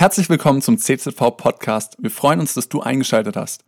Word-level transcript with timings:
Herzlich 0.00 0.30
willkommen 0.30 0.62
zum 0.62 0.78
CZV 0.78 1.36
Podcast. 1.36 1.98
Wir 1.98 2.10
freuen 2.10 2.40
uns, 2.40 2.54
dass 2.54 2.70
du 2.70 2.80
eingeschaltet 2.80 3.36
hast. 3.36 3.66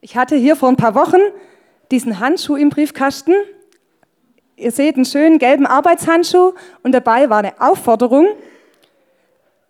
Ich 0.00 0.16
hatte 0.16 0.34
hier 0.34 0.56
vor 0.56 0.68
ein 0.68 0.74
paar 0.74 0.96
Wochen 0.96 1.20
diesen 1.92 2.18
Handschuh 2.18 2.56
im 2.56 2.70
Briefkasten. 2.70 3.34
Ihr 4.56 4.72
seht 4.72 4.96
einen 4.96 5.04
schönen 5.04 5.38
gelben 5.38 5.64
Arbeitshandschuh 5.64 6.54
und 6.82 6.90
dabei 6.90 7.30
war 7.30 7.38
eine 7.38 7.60
Aufforderung. 7.60 8.26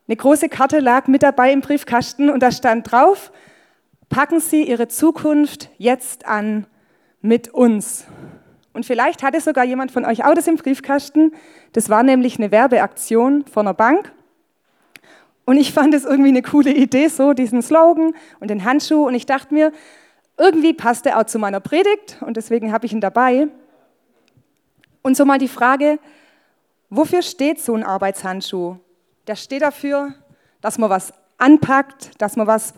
Eine 0.09 0.17
große 0.17 0.49
Karte 0.49 0.79
lag 0.79 1.07
mit 1.07 1.23
dabei 1.23 1.53
im 1.53 1.61
Briefkasten 1.61 2.31
und 2.31 2.43
da 2.43 2.51
stand 2.51 2.91
drauf, 2.91 3.31
packen 4.09 4.41
Sie 4.41 4.67
Ihre 4.67 4.89
Zukunft 4.89 5.69
jetzt 5.77 6.25
an 6.25 6.67
mit 7.21 7.53
uns. 7.53 8.07
Und 8.73 8.87
vielleicht 8.87 9.23
hatte 9.23 9.43
sogar 9.43 9.67
jemand 9.67 9.93
von 9.93 10.07
euch 10.07 10.25
auch 10.25 10.33
das 10.33 10.47
im 10.47 10.57
Briefkasten. 10.57 11.33
Das 11.73 11.91
war 11.91 12.03
nämlich 12.03 12.39
eine 12.39 12.51
Werbeaktion 12.51 13.45
von 13.45 13.67
einer 13.67 13.75
Bank. 13.75 14.11
Und 15.45 15.59
ich 15.59 15.73
fand 15.73 15.95
es 15.95 16.05
irgendwie 16.05 16.31
eine 16.31 16.43
coole 16.43 16.73
Idee, 16.73 17.09
so 17.09 17.33
diesen 17.33 17.63
Slogan 17.63 18.15
und 18.41 18.49
den 18.49 18.65
Handschuh. 18.65 19.07
Und 19.07 19.15
ich 19.15 19.27
dachte 19.27 19.53
mir, 19.53 19.73
irgendwie 20.37 20.73
passt 20.73 21.07
er 21.07 21.19
auch 21.19 21.25
zu 21.25 21.39
meiner 21.39 21.61
Predigt 21.61 22.19
und 22.21 22.37
deswegen 22.37 22.73
habe 22.73 22.87
ich 22.87 22.93
ihn 22.93 23.01
dabei. 23.01 23.49
Und 25.03 25.17
so 25.17 25.25
mal 25.25 25.39
die 25.39 25.49
Frage, 25.49 25.99
wofür 26.89 27.23
steht 27.23 27.61
so 27.61 27.75
ein 27.75 27.85
Arbeitshandschuh? 27.85 28.77
Der 29.27 29.37
steht 29.37 29.63
dafür, 29.63 30.15
dass 30.61 30.79
man 30.79 30.91
was 30.91 31.13
anpackt, 31.39 32.21
dass 32.21 32.37
man 32.37 32.47
was 32.47 32.75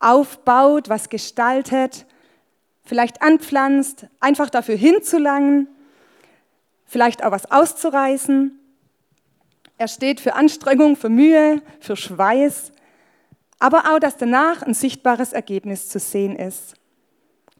aufbaut, 0.00 0.88
was 0.88 1.08
gestaltet, 1.08 2.04
vielleicht 2.84 3.22
anpflanzt, 3.22 4.06
einfach 4.20 4.50
dafür 4.50 4.76
hinzulangen, 4.76 5.68
vielleicht 6.84 7.24
auch 7.24 7.30
was 7.30 7.50
auszureißen. 7.50 8.58
Er 9.76 9.88
steht 9.88 10.20
für 10.20 10.34
Anstrengung, 10.34 10.96
für 10.96 11.08
Mühe, 11.08 11.60
für 11.80 11.96
Schweiß, 11.96 12.72
aber 13.58 13.92
auch, 13.92 13.98
dass 13.98 14.16
danach 14.16 14.62
ein 14.62 14.74
sichtbares 14.74 15.32
Ergebnis 15.32 15.88
zu 15.88 15.98
sehen 15.98 16.36
ist, 16.36 16.74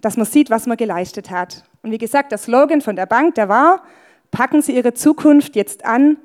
dass 0.01 0.17
man 0.17 0.27
sieht, 0.27 0.51
was 0.51 0.67
man 0.67 0.77
geleistet 0.77 1.31
hat. 1.31 1.65
Und 1.83 1.91
wie 1.91 1.99
gesagt, 1.99 2.31
der 2.31 2.39
Slogan 2.39 2.81
von 2.81 2.95
der 2.95 3.07
Bank, 3.07 3.35
der 3.35 3.49
war, 3.49 3.83
packen 4.31 4.63
Sie 4.63 4.77
Ihre 4.77 4.95
Zukunft 4.95 5.57
jetzt 5.57 5.85
an 5.85 6.17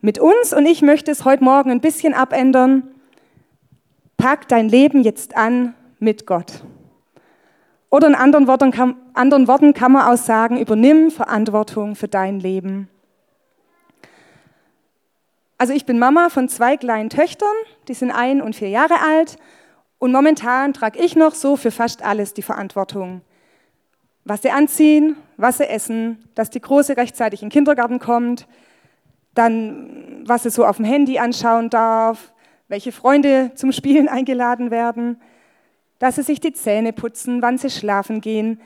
mit 0.00 0.18
uns 0.18 0.52
und 0.52 0.66
ich 0.66 0.82
möchte 0.82 1.10
es 1.10 1.24
heute 1.24 1.44
Morgen 1.44 1.70
ein 1.70 1.80
bisschen 1.80 2.14
abändern. 2.14 2.88
Pack 4.16 4.48
dein 4.48 4.68
Leben 4.68 5.02
jetzt 5.02 5.36
an 5.36 5.74
mit 5.98 6.26
Gott. 6.26 6.64
Oder 7.90 8.08
in 8.08 8.14
anderen 8.14 8.46
Worten, 8.46 8.70
kann, 8.70 8.96
anderen 9.14 9.48
Worten 9.48 9.72
kann 9.72 9.92
man 9.92 10.12
auch 10.12 10.18
sagen, 10.18 10.58
übernimm 10.58 11.10
Verantwortung 11.10 11.94
für 11.94 12.08
dein 12.08 12.40
Leben. 12.40 12.88
Also 15.60 15.72
ich 15.72 15.84
bin 15.84 15.98
Mama 15.98 16.28
von 16.28 16.48
zwei 16.48 16.76
kleinen 16.76 17.10
Töchtern, 17.10 17.48
die 17.88 17.94
sind 17.94 18.12
ein 18.12 18.40
und 18.40 18.54
vier 18.54 18.68
Jahre 18.68 19.00
alt 19.00 19.36
und 19.98 20.12
momentan 20.12 20.72
trage 20.72 21.00
ich 21.00 21.16
noch 21.16 21.34
so 21.34 21.56
für 21.56 21.72
fast 21.72 22.02
alles 22.02 22.32
die 22.32 22.42
Verantwortung. 22.42 23.22
Was 24.24 24.42
sie 24.42 24.50
anziehen, 24.50 25.16
was 25.36 25.58
sie 25.58 25.68
essen, 25.68 26.24
dass 26.36 26.50
die 26.50 26.60
Große 26.60 26.96
rechtzeitig 26.96 27.42
in 27.42 27.48
den 27.48 27.52
Kindergarten 27.52 27.98
kommt, 27.98 28.46
dann 29.34 30.22
was 30.24 30.44
sie 30.44 30.50
so 30.50 30.64
auf 30.64 30.76
dem 30.76 30.84
Handy 30.84 31.18
anschauen 31.18 31.70
darf, 31.70 32.32
welche 32.68 32.92
Freunde 32.92 33.50
zum 33.56 33.72
Spielen 33.72 34.08
eingeladen 34.08 34.70
werden, 34.70 35.20
dass 35.98 36.14
sie 36.14 36.22
sich 36.22 36.38
die 36.38 36.52
Zähne 36.52 36.92
putzen, 36.92 37.42
wann 37.42 37.58
sie 37.58 37.70
schlafen 37.70 38.20
gehen. 38.20 38.60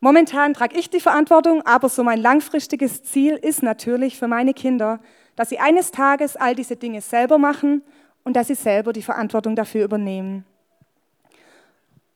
Momentan 0.00 0.52
trage 0.52 0.76
ich 0.78 0.90
die 0.90 1.00
Verantwortung, 1.00 1.62
aber 1.62 1.88
so 1.88 2.04
mein 2.04 2.20
langfristiges 2.20 3.02
Ziel 3.02 3.36
ist 3.36 3.62
natürlich 3.62 4.18
für 4.18 4.28
meine 4.28 4.52
Kinder, 4.52 5.00
dass 5.36 5.48
sie 5.48 5.58
eines 5.58 5.90
Tages 5.90 6.36
all 6.36 6.54
diese 6.54 6.76
Dinge 6.76 7.00
selber 7.00 7.38
machen 7.38 7.82
und 8.24 8.36
dass 8.36 8.48
sie 8.48 8.54
selber 8.54 8.92
die 8.92 9.02
Verantwortung 9.02 9.56
dafür 9.56 9.84
übernehmen. 9.84 10.44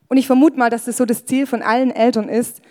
Und 0.08 0.16
ich 0.16 0.26
vermute 0.26 0.58
mal, 0.58 0.70
dass 0.70 0.84
das 0.84 0.96
so 0.96 1.04
das 1.04 1.24
Ziel 1.24 1.46
von 1.46 1.62
allen 1.62 1.90
Eltern 1.90 2.28
ist. 2.28 2.62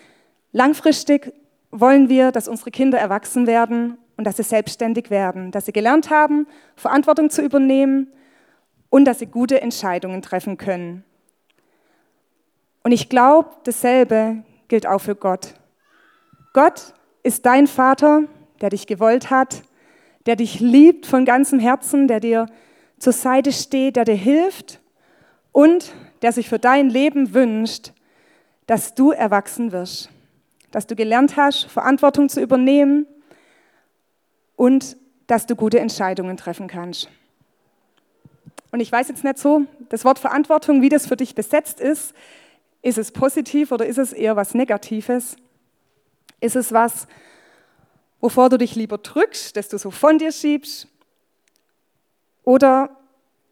Langfristig 0.51 1.33
wollen 1.71 2.07
wir, 2.07 2.31
dass 2.31 2.47
unsere 2.47 2.71
Kinder 2.71 2.97
erwachsen 2.97 3.47
werden 3.47 3.97
und 4.17 4.25
dass 4.25 4.37
sie 4.37 4.43
selbstständig 4.43 5.09
werden, 5.09 5.51
dass 5.51 5.65
sie 5.65 5.73
gelernt 5.73 6.09
haben, 6.09 6.47
Verantwortung 6.75 7.29
zu 7.29 7.41
übernehmen 7.41 8.07
und 8.89 9.05
dass 9.05 9.19
sie 9.19 9.25
gute 9.25 9.61
Entscheidungen 9.61 10.21
treffen 10.21 10.57
können. 10.57 11.03
Und 12.83 12.91
ich 12.91 13.09
glaube, 13.09 13.49
dasselbe 13.63 14.43
gilt 14.67 14.87
auch 14.87 14.99
für 14.99 15.15
Gott. 15.15 15.55
Gott 16.53 16.93
ist 17.23 17.45
dein 17.45 17.67
Vater, 17.67 18.23
der 18.61 18.69
dich 18.69 18.87
gewollt 18.87 19.29
hat, 19.29 19.63
der 20.25 20.35
dich 20.35 20.59
liebt 20.59 21.05
von 21.05 21.25
ganzem 21.25 21.59
Herzen, 21.59 22.07
der 22.07 22.19
dir 22.19 22.47
zur 22.97 23.13
Seite 23.13 23.51
steht, 23.51 23.95
der 23.95 24.05
dir 24.05 24.15
hilft 24.15 24.79
und 25.51 25.93
der 26.21 26.31
sich 26.31 26.49
für 26.49 26.59
dein 26.59 26.89
Leben 26.89 27.33
wünscht, 27.33 27.93
dass 28.65 28.95
du 28.95 29.11
erwachsen 29.11 29.71
wirst, 29.71 30.09
dass 30.71 30.87
du 30.87 30.95
gelernt 30.95 31.37
hast, 31.37 31.65
Verantwortung 31.65 32.29
zu 32.29 32.41
übernehmen 32.41 33.05
und 34.55 34.97
dass 35.27 35.45
du 35.45 35.55
gute 35.55 35.79
Entscheidungen 35.79 36.37
treffen 36.37 36.67
kannst. 36.67 37.09
Und 38.71 38.79
ich 38.79 38.91
weiß 38.91 39.07
jetzt 39.07 39.23
nicht 39.23 39.37
so, 39.37 39.61
das 39.89 40.03
Wort 40.03 40.19
Verantwortung, 40.19 40.81
wie 40.81 40.89
das 40.89 41.07
für 41.07 41.15
dich 41.15 41.35
besetzt 41.35 41.79
ist, 41.79 42.13
ist 42.81 42.97
es 42.97 43.11
positiv 43.11 43.71
oder 43.71 43.85
ist 43.85 43.97
es 43.97 44.13
eher 44.13 44.35
was 44.35 44.53
Negatives? 44.53 45.37
Ist 46.41 46.55
es 46.55 46.71
was, 46.71 47.07
wovor 48.25 48.49
du 48.49 48.57
dich 48.57 48.75
lieber 48.75 48.97
drückst, 48.97 49.55
das 49.55 49.69
du 49.69 49.77
so 49.77 49.91
von 49.91 50.17
dir 50.17 50.31
schiebst? 50.31 50.87
Oder 52.43 52.89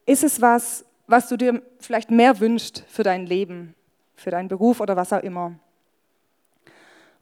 ist 0.07 0.23
es 0.23 0.41
was, 0.41 0.83
was 1.05 1.29
du 1.29 1.37
dir 1.37 1.61
vielleicht 1.79 2.09
mehr 2.09 2.39
wünschst 2.39 2.83
für 2.87 3.03
dein 3.03 3.27
Leben, 3.27 3.75
für 4.15 4.31
deinen 4.31 4.47
Beruf 4.47 4.79
oder 4.79 4.95
was 4.95 5.13
auch 5.13 5.21
immer? 5.21 5.53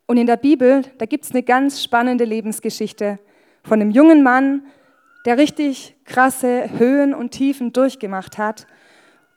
Und 0.05 0.15
in 0.15 0.27
der 0.27 0.37
Bibel, 0.37 0.83
da 0.97 1.05
gibt 1.05 1.25
es 1.25 1.31
eine 1.31 1.43
ganz 1.43 1.83
spannende 1.83 2.23
Lebensgeschichte 2.23 3.19
von 3.63 3.81
einem 3.81 3.91
jungen 3.91 4.23
Mann, 4.23 4.65
der 5.25 5.37
richtig 5.37 5.97
krasse 6.05 6.69
Höhen 6.79 7.13
und 7.13 7.31
Tiefen 7.31 7.73
durchgemacht 7.73 8.37
hat. 8.37 8.65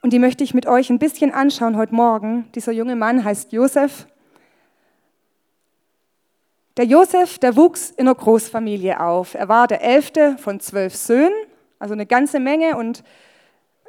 Und 0.03 0.13
die 0.13 0.21
möchte 0.21 0.45
ich 0.45 0.55
mit 0.55 0.67
euch 0.67 0.89
ein 0.89 1.01
bisschen 1.01 1.33
anschauen 1.33 1.77
heute 1.77 1.97
Morgen. 1.97 2.49
Dieser 2.55 2.71
junge 2.71 2.95
Mann 2.95 3.25
heißt 3.25 3.51
Josef. 3.51 4.07
Der 6.77 6.87
Josef, 6.87 7.39
der 7.39 7.55
wuchs 7.55 7.91
in 7.91 8.09
einer 8.09 8.17
Großfamilie 8.17 8.99
auf. 8.99 9.35
Er 9.35 9.49
war 9.49 9.69
der 9.69 9.83
elfte 9.83 10.37
von 10.39 10.59
zwölf 10.59 10.97
Söhnen, 10.97 11.33
also 11.79 11.95
eine 11.95 12.05
ganze 12.05 12.41
Menge 12.41 12.77
und 12.77 13.05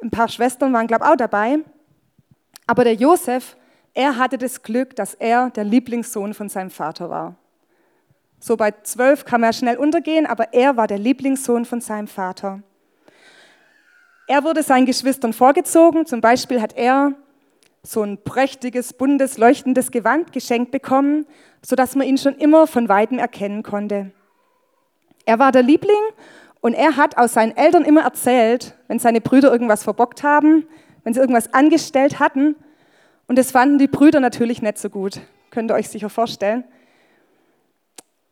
ein 0.02 0.10
paar 0.10 0.28
Schwestern 0.28 0.72
waren, 0.72 0.86
glaube 0.86 1.04
ich, 1.04 1.10
auch 1.10 1.16
dabei. 1.16 1.58
Aber 2.66 2.84
der 2.84 2.94
Josef, 2.94 3.56
er 3.92 4.18
hatte 4.18 4.38
das 4.38 4.62
Glück, 4.62 4.94
dass 4.94 5.14
er 5.14 5.50
der 5.50 5.64
Lieblingssohn 5.64 6.32
von 6.32 6.48
seinem 6.48 6.70
Vater 6.70 7.10
war. 7.10 7.34
So 8.38 8.56
bei 8.56 8.70
zwölf 8.82 9.24
kann 9.24 9.40
man 9.40 9.52
schnell 9.52 9.78
untergehen, 9.78 10.26
aber 10.26 10.52
er 10.52 10.76
war 10.76 10.86
der 10.86 10.98
Lieblingssohn 10.98 11.64
von 11.64 11.80
seinem 11.80 12.06
Vater. 12.06 12.62
Er 14.28 14.44
wurde 14.44 14.62
seinen 14.62 14.86
Geschwistern 14.86 15.32
vorgezogen. 15.32 16.06
Zum 16.06 16.20
Beispiel 16.20 16.60
hat 16.60 16.76
er 16.76 17.14
so 17.86 18.02
ein 18.02 18.18
prächtiges, 18.22 18.92
buntes, 18.92 19.38
leuchtendes 19.38 19.90
Gewand 19.90 20.32
geschenkt 20.32 20.72
bekommen, 20.72 21.26
sodass 21.62 21.94
man 21.94 22.06
ihn 22.06 22.18
schon 22.18 22.34
immer 22.34 22.66
von 22.66 22.88
weitem 22.88 23.18
erkennen 23.18 23.62
konnte. 23.62 24.10
Er 25.24 25.38
war 25.38 25.52
der 25.52 25.62
Liebling 25.62 25.94
und 26.60 26.74
er 26.74 26.96
hat 26.96 27.16
aus 27.16 27.34
seinen 27.34 27.56
Eltern 27.56 27.84
immer 27.84 28.02
erzählt, 28.02 28.74
wenn 28.88 28.98
seine 28.98 29.20
Brüder 29.20 29.52
irgendwas 29.52 29.84
verbockt 29.84 30.22
haben, 30.22 30.66
wenn 31.04 31.14
sie 31.14 31.20
irgendwas 31.20 31.52
angestellt 31.54 32.18
hatten. 32.18 32.56
Und 33.28 33.38
das 33.38 33.52
fanden 33.52 33.78
die 33.78 33.88
Brüder 33.88 34.20
natürlich 34.20 34.62
nicht 34.62 34.78
so 34.78 34.90
gut, 34.90 35.20
könnt 35.50 35.70
ihr 35.70 35.74
euch 35.74 35.88
sicher 35.88 36.10
vorstellen. 36.10 36.64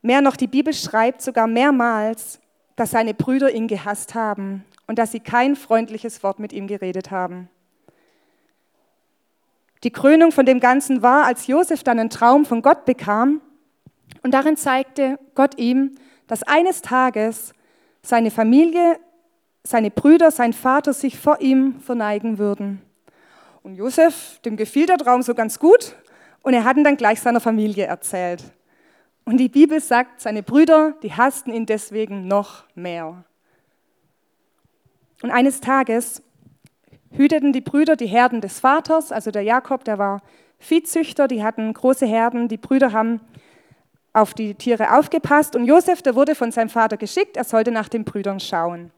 Mehr 0.03 0.21
noch, 0.21 0.37
die 0.37 0.49
Bibel 0.49 0.75
schreibt 0.75 1.23
sogar 1.23 1.47
mehrmals, 1.47 2.41
dass 2.77 2.91
seine 2.91 3.15
Brüder 3.15 3.53
ihn 3.53 3.69
gehasst 3.69 4.15
haben 4.15 4.65
und 4.87 4.99
dass 4.99 5.13
sie 5.13 5.21
kein 5.21 5.57
freundliches 5.57 6.23
Wort 6.23 6.41
mit 6.41 6.53
ihm 6.53 6.67
geredet 6.67 7.11
haben. 7.11 7.49
Die 9.85 9.91
Krönung 9.91 10.33
von 10.33 10.47
dem 10.47 10.61
Ganzen 10.61 11.03
war, 11.03 11.27
als 11.27 11.47
Josef 11.47 11.83
dann 11.83 11.99
einen 11.99 12.09
Traum 12.09 12.47
von 12.47 12.63
Gott 12.63 12.87
bekam 12.87 13.43
und 14.23 14.33
darin 14.33 14.57
zeigte 14.57 15.19
Gott 15.35 15.59
ihm, 15.59 15.97
dass 16.27 16.43
eines 16.43 16.81
Tages 16.81 17.53
seine 18.03 18.31
Familie, 18.31 18.99
seine 19.63 19.91
Brüder, 19.91 20.31
sein 20.31 20.55
Vater 20.55 20.95
sich 20.95 21.19
vor 21.19 21.43
ihm 21.43 21.81
verneigen 21.81 22.39
würden. 22.39 22.81
Und 23.63 23.75
Josef, 23.75 24.41
dem 24.47 24.57
gefiel 24.57 24.87
der 24.87 24.97
Traum 24.97 25.21
so 25.21 25.35
ganz 25.35 25.59
gut 25.59 25.95
und 26.43 26.55
er 26.55 26.65
hat 26.65 26.79
ihn 26.79 26.85
dann 26.85 26.97
gleich 26.97 27.21
seiner 27.21 27.41
Familie 27.41 27.85
erzählt. 27.85 28.43
Und 29.27 29.37
die 29.37 29.51
Bibel 29.51 29.81
sagt, 29.81 30.23
seine 30.23 30.43
Brüder, 30.43 30.95
die 31.03 31.13
hassten 31.13 31.53
ihn 31.53 31.67
deswegen 31.67 32.27
noch 32.27 32.65
mehr. 32.75 33.25
Und 35.23 35.31
eines 35.31 35.61
Tages 35.61 36.23
hüteten 37.17 37.53
die 37.53 37.61
Brüder 37.61 37.97
die 37.97 38.07
Herden 38.07 38.41
des 38.41 38.61
Vaters, 38.61 39.13
also 39.13 39.31
der 39.31 39.43
Jakob, 39.43 39.85
der 39.85 39.99
war 39.99 40.23
Viehzüchter, 40.59 41.29
die 41.29 41.43
hatten 41.43 41.73
große 41.73 42.07
Herden, 42.07 42.49
die 42.49 42.57
Brüder 42.57 42.93
haben 42.93 43.21
auf 44.13 44.35
die 44.35 44.55
Tiere 44.55 44.97
aufgepasst 44.97 45.57
und 45.57 45.65
Josef, 45.65 46.03
der 46.03 46.15
wurde 46.15 46.35
von 46.35 46.53
seinem 46.53 46.69
Vater 46.69 46.97
geschickt, 46.97 47.37
er 47.37 47.45
sollte 47.45 47.71
nach 47.71 47.89
den 47.89 48.05
Brüdern 48.05 48.41
schauen. 48.41 48.91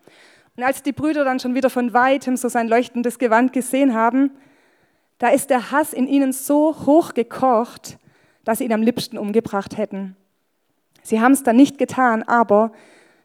Und 0.57 0.63
als 0.63 0.83
die 0.83 0.93
Brüder 0.93 1.25
dann 1.25 1.41
schon 1.41 1.55
wieder 1.55 1.71
von 1.71 1.93
weitem 1.93 2.37
so 2.37 2.49
sein 2.49 2.69
leuchtendes 2.69 3.19
Gewand 3.19 3.53
gesehen 3.53 3.95
haben, 3.95 4.31
da 5.19 5.29
ist 5.29 5.51
der 5.51 5.71
Hass 5.71 5.93
in 5.93 6.07
ihnen 6.07 6.33
so 6.33 6.77
hoch 6.87 7.15
gekocht, 7.15 7.99
dass 8.45 8.59
sie 8.59 8.65
ihn 8.65 8.73
am 8.73 8.83
liebsten 8.83 9.19
umgebracht 9.19 9.77
hätten. 9.77 10.17
Sie 11.03 11.21
haben 11.21 11.33
es 11.33 11.43
dann 11.43 11.57
nicht 11.57 11.79
getan, 11.79 12.23
aber 12.23 12.73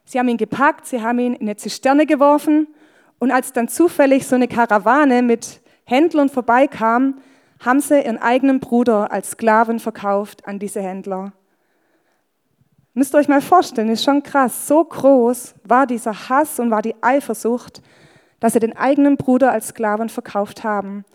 sie 0.05 0.19
haben 0.19 0.27
ihn 0.27 0.37
gepackt, 0.37 0.87
sie 0.87 1.01
haben 1.01 1.19
ihn 1.19 1.33
in 1.33 1.41
eine 1.41 1.57
Zisterne 1.57 2.05
geworfen 2.05 2.67
und 3.21 3.29
als 3.29 3.53
dann 3.53 3.67
zufällig 3.67 4.25
so 4.25 4.33
eine 4.33 4.47
Karawane 4.47 5.21
mit 5.21 5.61
Händlern 5.83 6.27
vorbeikam, 6.27 7.19
haben 7.59 7.79
sie 7.79 8.01
ihren 8.01 8.17
eigenen 8.17 8.59
Bruder 8.59 9.11
als 9.11 9.31
Sklaven 9.31 9.79
verkauft 9.79 10.47
an 10.47 10.57
diese 10.57 10.81
Händler. 10.81 11.31
Müsst 12.95 13.13
ihr 13.13 13.19
euch 13.19 13.27
mal 13.27 13.41
vorstellen, 13.41 13.89
ist 13.89 14.03
schon 14.03 14.23
krass. 14.23 14.67
So 14.67 14.83
groß 14.83 15.53
war 15.63 15.85
dieser 15.85 16.29
Hass 16.29 16.59
und 16.59 16.71
war 16.71 16.81
die 16.81 16.95
Eifersucht, 17.03 17.83
dass 18.39 18.53
sie 18.53 18.59
den 18.59 18.75
eigenen 18.75 19.17
Bruder 19.17 19.51
als 19.51 19.67
Sklaven 19.67 20.09
verkauft 20.09 20.63
haben. 20.63 21.05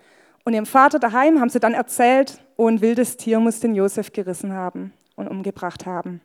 Und 0.45 0.55
ihrem 0.55 0.65
Vater 0.65 1.01
daheim 1.01 1.41
haben 1.41 1.51
sie 1.51 1.59
dann 1.59 1.75
erzählt, 1.75 2.41
oh, 2.57 2.69
ein 2.69 2.81
wildes 2.83 3.17
Tier 3.17 3.41
muss 3.41 3.59
den 3.59 3.75
Josef 3.75 4.13
gerissen 4.13 4.53
haben 4.53 4.93
und 5.17 5.27
umgebracht 5.27 5.87
haben. 5.87 6.21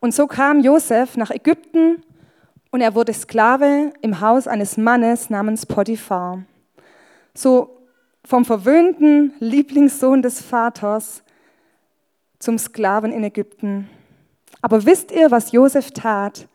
Und 0.00 0.14
so 0.14 0.26
kam 0.26 0.58
Josef 0.58 1.16
nach 1.16 1.30
Ägypten 1.30 2.02
und 2.70 2.80
er 2.80 2.94
wurde 2.94 3.12
Sklave 3.12 3.92
im 4.00 4.20
Haus 4.20 4.46
eines 4.46 4.76
Mannes 4.76 5.30
namens 5.30 5.66
Potiphar. 5.66 6.42
So 7.34 7.78
vom 8.24 8.44
verwöhnten 8.44 9.32
Lieblingssohn 9.40 10.22
des 10.22 10.40
Vaters 10.40 11.22
zum 12.38 12.58
Sklaven 12.58 13.12
in 13.12 13.24
Ägypten. 13.24 13.88
Aber 14.62 14.84
wisst 14.86 15.10
ihr, 15.10 15.30
was 15.30 15.52
Josef 15.52 15.90
tat? 15.90 16.46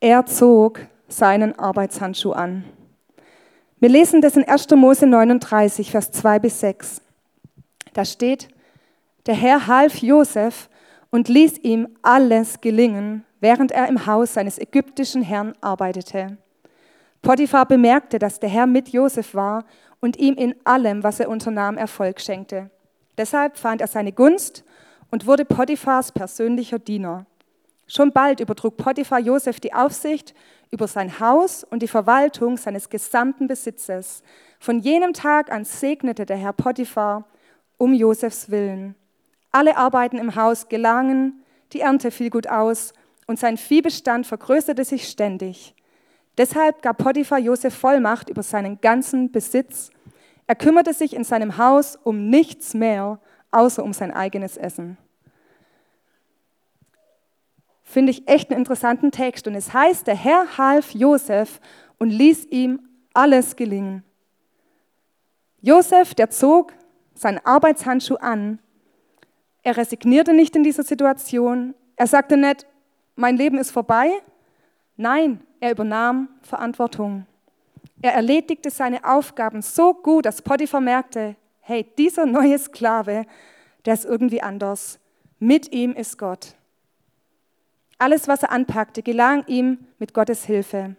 Er 0.00 0.26
zog 0.26 0.80
seinen 1.08 1.58
Arbeitshandschuh 1.58 2.32
an. 2.32 2.64
Wir 3.80 3.88
lesen 3.88 4.20
das 4.20 4.36
in 4.36 4.44
1. 4.48 4.70
Mose 4.70 5.06
39, 5.06 5.90
Vers 5.90 6.10
2 6.10 6.38
bis 6.38 6.60
6. 6.60 7.02
Da 7.92 8.04
steht, 8.04 8.48
der 9.26 9.34
Herr 9.34 9.66
half 9.66 9.98
Josef 9.98 10.68
und 11.10 11.28
ließ 11.28 11.58
ihm 11.58 11.88
alles 12.02 12.60
gelingen, 12.60 13.24
während 13.44 13.72
er 13.72 13.88
im 13.88 14.06
Haus 14.06 14.32
seines 14.32 14.58
ägyptischen 14.58 15.20
Herrn 15.20 15.52
arbeitete. 15.60 16.38
Potiphar 17.20 17.66
bemerkte, 17.66 18.18
dass 18.18 18.40
der 18.40 18.48
Herr 18.48 18.66
mit 18.66 18.88
Josef 18.88 19.34
war 19.34 19.66
und 20.00 20.16
ihm 20.16 20.34
in 20.36 20.54
allem, 20.64 21.02
was 21.02 21.20
er 21.20 21.28
unternahm, 21.28 21.76
Erfolg 21.76 22.22
schenkte. 22.22 22.70
Deshalb 23.18 23.58
fand 23.58 23.82
er 23.82 23.86
seine 23.86 24.12
Gunst 24.12 24.64
und 25.10 25.26
wurde 25.26 25.44
Potiphars 25.44 26.10
persönlicher 26.10 26.78
Diener. 26.78 27.26
Schon 27.86 28.12
bald 28.12 28.40
übertrug 28.40 28.78
Potiphar 28.78 29.20
Josef 29.20 29.60
die 29.60 29.74
Aufsicht 29.74 30.34
über 30.70 30.88
sein 30.88 31.20
Haus 31.20 31.64
und 31.64 31.82
die 31.82 31.88
Verwaltung 31.88 32.56
seines 32.56 32.88
gesamten 32.88 33.46
Besitzes. 33.46 34.22
Von 34.58 34.78
jenem 34.78 35.12
Tag 35.12 35.52
an 35.52 35.66
segnete 35.66 36.24
der 36.24 36.38
Herr 36.38 36.54
Potiphar 36.54 37.26
um 37.76 37.92
Josefs 37.92 38.50
willen. 38.50 38.94
Alle 39.52 39.76
Arbeiten 39.76 40.16
im 40.16 40.34
Haus 40.34 40.70
gelangen, 40.70 41.44
die 41.74 41.80
Ernte 41.80 42.10
fiel 42.10 42.30
gut 42.30 42.48
aus 42.48 42.94
und 43.26 43.38
sein 43.38 43.56
Viehbestand 43.56 44.26
vergrößerte 44.26 44.84
sich 44.84 45.08
ständig. 45.08 45.74
Deshalb 46.36 46.82
gab 46.82 46.98
Potiphar 46.98 47.38
Josef 47.38 47.74
Vollmacht 47.74 48.28
über 48.28 48.42
seinen 48.42 48.80
ganzen 48.80 49.30
Besitz. 49.30 49.90
Er 50.46 50.56
kümmerte 50.56 50.92
sich 50.92 51.14
in 51.14 51.24
seinem 51.24 51.58
Haus 51.58 51.96
um 52.02 52.28
nichts 52.28 52.74
mehr, 52.74 53.20
außer 53.50 53.82
um 53.82 53.92
sein 53.92 54.12
eigenes 54.12 54.56
Essen 54.56 54.98
finde 57.94 58.10
ich 58.10 58.26
echt 58.26 58.50
einen 58.50 58.58
interessanten 58.58 59.12
Text. 59.12 59.46
Und 59.46 59.54
es 59.54 59.72
heißt, 59.72 60.06
der 60.08 60.16
Herr 60.16 60.58
half 60.58 60.90
Josef 60.94 61.60
und 61.98 62.10
ließ 62.10 62.46
ihm 62.46 62.80
alles 63.14 63.54
gelingen. 63.54 64.02
Josef, 65.60 66.12
der 66.14 66.28
zog 66.28 66.72
seinen 67.14 67.38
Arbeitshandschuh 67.38 68.16
an. 68.16 68.58
Er 69.62 69.76
resignierte 69.76 70.32
nicht 70.32 70.56
in 70.56 70.64
dieser 70.64 70.82
Situation. 70.82 71.74
Er 71.94 72.08
sagte 72.08 72.36
nicht, 72.36 72.66
mein 73.16 73.36
Leben 73.36 73.58
ist 73.58 73.70
vorbei. 73.70 74.10
Nein, 74.96 75.40
er 75.60 75.72
übernahm 75.72 76.28
Verantwortung. 76.42 77.26
Er 78.02 78.14
erledigte 78.14 78.70
seine 78.70 79.04
Aufgaben 79.04 79.62
so 79.62 79.94
gut, 79.94 80.26
dass 80.26 80.42
Potiphar 80.42 80.80
merkte, 80.80 81.36
hey, 81.60 81.86
dieser 81.96 82.26
neue 82.26 82.58
Sklave, 82.58 83.26
der 83.84 83.94
ist 83.94 84.04
irgendwie 84.04 84.42
anders. 84.42 84.98
Mit 85.38 85.72
ihm 85.72 85.92
ist 85.92 86.18
Gott. 86.18 86.54
Alles, 87.98 88.28
was 88.28 88.42
er 88.42 88.50
anpackte, 88.50 89.02
gelang 89.02 89.46
ihm 89.46 89.78
mit 89.98 90.14
Gottes 90.14 90.44
Hilfe. 90.44 90.96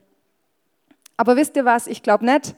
Aber 1.17 1.35
wisst 1.35 1.55
ihr 1.55 1.65
was? 1.65 1.87
Ich 1.87 2.03
glaube 2.03 2.25
nicht, 2.25 2.55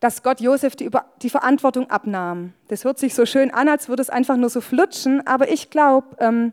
dass 0.00 0.22
Gott 0.22 0.40
Josef 0.40 0.76
die, 0.76 1.30
Verantwortung 1.30 1.90
abnahm. 1.90 2.52
Das 2.68 2.84
hört 2.84 2.98
sich 2.98 3.14
so 3.14 3.26
schön 3.26 3.50
an, 3.52 3.68
als 3.68 3.88
würde 3.88 4.02
es 4.02 4.10
einfach 4.10 4.36
nur 4.36 4.50
so 4.50 4.60
flutschen, 4.60 5.26
aber 5.26 5.50
ich 5.50 5.70
glaube, 5.70 6.16
ähm, 6.20 6.52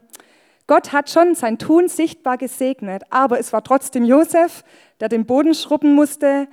Gott 0.67 0.93
hat 0.93 1.09
schon 1.09 1.35
sein 1.35 1.57
Tun 1.57 1.89
sichtbar 1.89 2.37
gesegnet, 2.37 3.03
aber 3.09 3.39
es 3.39 3.51
war 3.51 3.63
trotzdem 3.63 4.05
Josef, 4.05 4.63
der 4.99 5.09
den 5.09 5.25
Boden 5.25 5.53
schrubben 5.53 5.93
musste 5.93 6.47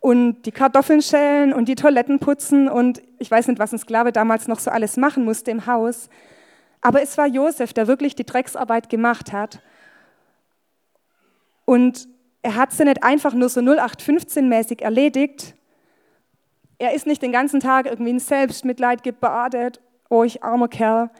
und 0.00 0.42
die 0.42 0.52
Kartoffeln 0.52 1.00
schälen 1.00 1.52
und 1.52 1.66
die 1.66 1.76
Toiletten 1.76 2.18
putzen 2.18 2.68
und 2.68 3.00
ich 3.18 3.30
weiß 3.30 3.46
nicht, 3.46 3.60
was 3.60 3.72
ein 3.72 3.78
Sklave 3.78 4.10
damals 4.10 4.48
noch 4.48 4.58
so 4.58 4.70
alles 4.70 4.96
machen 4.96 5.24
musste 5.24 5.52
im 5.52 5.66
Haus. 5.66 6.08
Aber 6.80 7.02
es 7.02 7.16
war 7.16 7.28
Josef, 7.28 7.72
der 7.72 7.86
wirklich 7.86 8.16
die 8.16 8.26
Drecksarbeit 8.26 8.88
gemacht 8.88 9.32
hat. 9.32 9.60
Und 11.64 12.08
er 12.42 12.56
hat 12.56 12.72
sie 12.72 12.84
nicht 12.84 13.04
einfach 13.04 13.32
nur 13.34 13.48
so 13.48 13.60
0815-mäßig 13.60 14.82
erledigt. 14.82 15.54
Er 16.78 16.92
ist 16.92 17.06
nicht 17.06 17.22
den 17.22 17.30
ganzen 17.30 17.60
Tag 17.60 17.86
irgendwie 17.86 18.10
in 18.10 18.18
Selbstmitleid 18.18 19.04
gebadet. 19.04 19.80
Oh, 20.10 20.24
ich 20.24 20.42
armer 20.42 20.66
Kerl. 20.66 21.10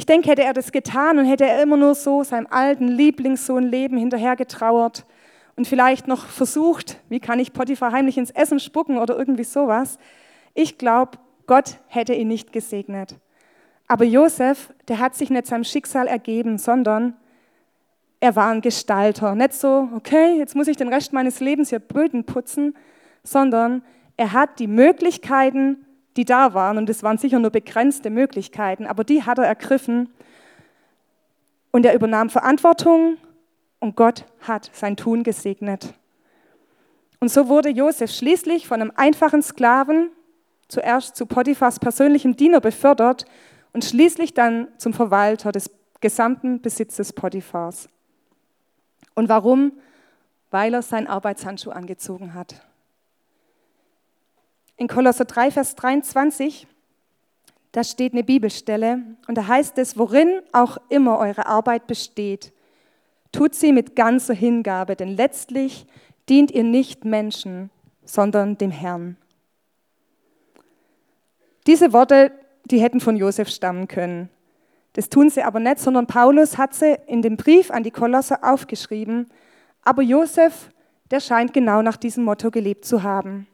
Ich 0.00 0.06
denke, 0.06 0.30
hätte 0.30 0.44
er 0.44 0.54
das 0.54 0.72
getan 0.72 1.18
und 1.18 1.26
hätte 1.26 1.44
er 1.44 1.62
immer 1.62 1.76
nur 1.76 1.94
so 1.94 2.24
seinem 2.24 2.46
alten 2.48 2.88
Lieblingssohn 2.88 3.64
Leben 3.64 3.98
hinterhergetrauert 3.98 5.04
und 5.56 5.68
vielleicht 5.68 6.08
noch 6.08 6.24
versucht, 6.24 6.98
wie 7.10 7.20
kann 7.20 7.38
ich 7.38 7.52
Potiphar 7.52 7.92
heimlich 7.92 8.16
ins 8.16 8.30
Essen 8.30 8.60
spucken 8.60 8.96
oder 8.96 9.18
irgendwie 9.18 9.44
sowas. 9.44 9.98
Ich 10.54 10.78
glaube, 10.78 11.18
Gott 11.46 11.76
hätte 11.86 12.14
ihn 12.14 12.28
nicht 12.28 12.50
gesegnet. 12.50 13.16
Aber 13.88 14.06
Josef, 14.06 14.72
der 14.88 15.00
hat 15.00 15.14
sich 15.14 15.28
nicht 15.28 15.46
seinem 15.46 15.64
Schicksal 15.64 16.06
ergeben, 16.06 16.56
sondern 16.56 17.12
er 18.20 18.34
war 18.36 18.52
ein 18.52 18.62
Gestalter. 18.62 19.34
Nicht 19.34 19.52
so, 19.52 19.90
okay, 19.94 20.38
jetzt 20.38 20.56
muss 20.56 20.68
ich 20.68 20.78
den 20.78 20.88
Rest 20.88 21.12
meines 21.12 21.40
Lebens 21.40 21.68
hier 21.68 21.78
Böden 21.78 22.24
putzen, 22.24 22.74
sondern 23.22 23.82
er 24.16 24.32
hat 24.32 24.60
die 24.60 24.66
Möglichkeiten, 24.66 25.84
die 26.16 26.24
da 26.24 26.54
waren, 26.54 26.78
und 26.78 26.90
es 26.90 27.02
waren 27.02 27.18
sicher 27.18 27.38
nur 27.38 27.50
begrenzte 27.50 28.10
Möglichkeiten, 28.10 28.86
aber 28.86 29.04
die 29.04 29.22
hat 29.22 29.38
er 29.38 29.44
ergriffen 29.44 30.10
und 31.70 31.86
er 31.86 31.94
übernahm 31.94 32.30
Verantwortung 32.30 33.16
und 33.78 33.96
Gott 33.96 34.24
hat 34.40 34.70
sein 34.72 34.96
Tun 34.96 35.22
gesegnet. 35.22 35.94
Und 37.20 37.30
so 37.30 37.48
wurde 37.48 37.68
Josef 37.68 38.10
schließlich 38.10 38.66
von 38.66 38.80
einem 38.80 38.92
einfachen 38.96 39.42
Sklaven 39.42 40.10
zuerst 40.68 41.16
zu 41.16 41.26
Potiphas 41.26 41.78
persönlichem 41.78 42.36
Diener 42.36 42.60
befördert 42.60 43.26
und 43.72 43.84
schließlich 43.84 44.34
dann 44.34 44.68
zum 44.78 44.92
Verwalter 44.92 45.52
des 45.52 45.70
gesamten 46.00 46.60
Besitzes 46.60 47.12
Potiphars. 47.12 47.88
Und 49.14 49.28
warum? 49.28 49.72
Weil 50.50 50.74
er 50.74 50.82
seinen 50.82 51.06
Arbeitshandschuh 51.06 51.70
angezogen 51.70 52.34
hat. 52.34 52.66
In 54.80 54.88
Kolosser 54.88 55.26
3, 55.26 55.50
Vers 55.50 55.76
23, 55.76 56.66
da 57.72 57.84
steht 57.84 58.14
eine 58.14 58.24
Bibelstelle 58.24 59.02
und 59.28 59.36
da 59.36 59.46
heißt 59.46 59.76
es, 59.76 59.98
worin 59.98 60.40
auch 60.52 60.78
immer 60.88 61.18
eure 61.18 61.44
Arbeit 61.44 61.86
besteht, 61.86 62.54
tut 63.30 63.54
sie 63.54 63.72
mit 63.72 63.94
ganzer 63.94 64.32
Hingabe, 64.32 64.96
denn 64.96 65.08
letztlich 65.08 65.84
dient 66.30 66.50
ihr 66.50 66.64
nicht 66.64 67.04
Menschen, 67.04 67.68
sondern 68.06 68.56
dem 68.56 68.70
Herrn. 68.70 69.18
Diese 71.66 71.92
Worte, 71.92 72.32
die 72.64 72.80
hätten 72.80 73.00
von 73.00 73.18
Josef 73.18 73.50
stammen 73.50 73.86
können. 73.86 74.30
Das 74.94 75.10
tun 75.10 75.28
sie 75.28 75.42
aber 75.42 75.60
nicht, 75.60 75.80
sondern 75.80 76.06
Paulus 76.06 76.56
hat 76.56 76.72
sie 76.72 76.98
in 77.06 77.20
dem 77.20 77.36
Brief 77.36 77.70
an 77.70 77.82
die 77.82 77.90
Kolosser 77.90 78.38
aufgeschrieben. 78.42 79.26
Aber 79.82 80.00
Josef, 80.00 80.70
der 81.10 81.20
scheint 81.20 81.52
genau 81.52 81.82
nach 81.82 81.98
diesem 81.98 82.24
Motto 82.24 82.50
gelebt 82.50 82.86
zu 82.86 83.02
haben. 83.02 83.46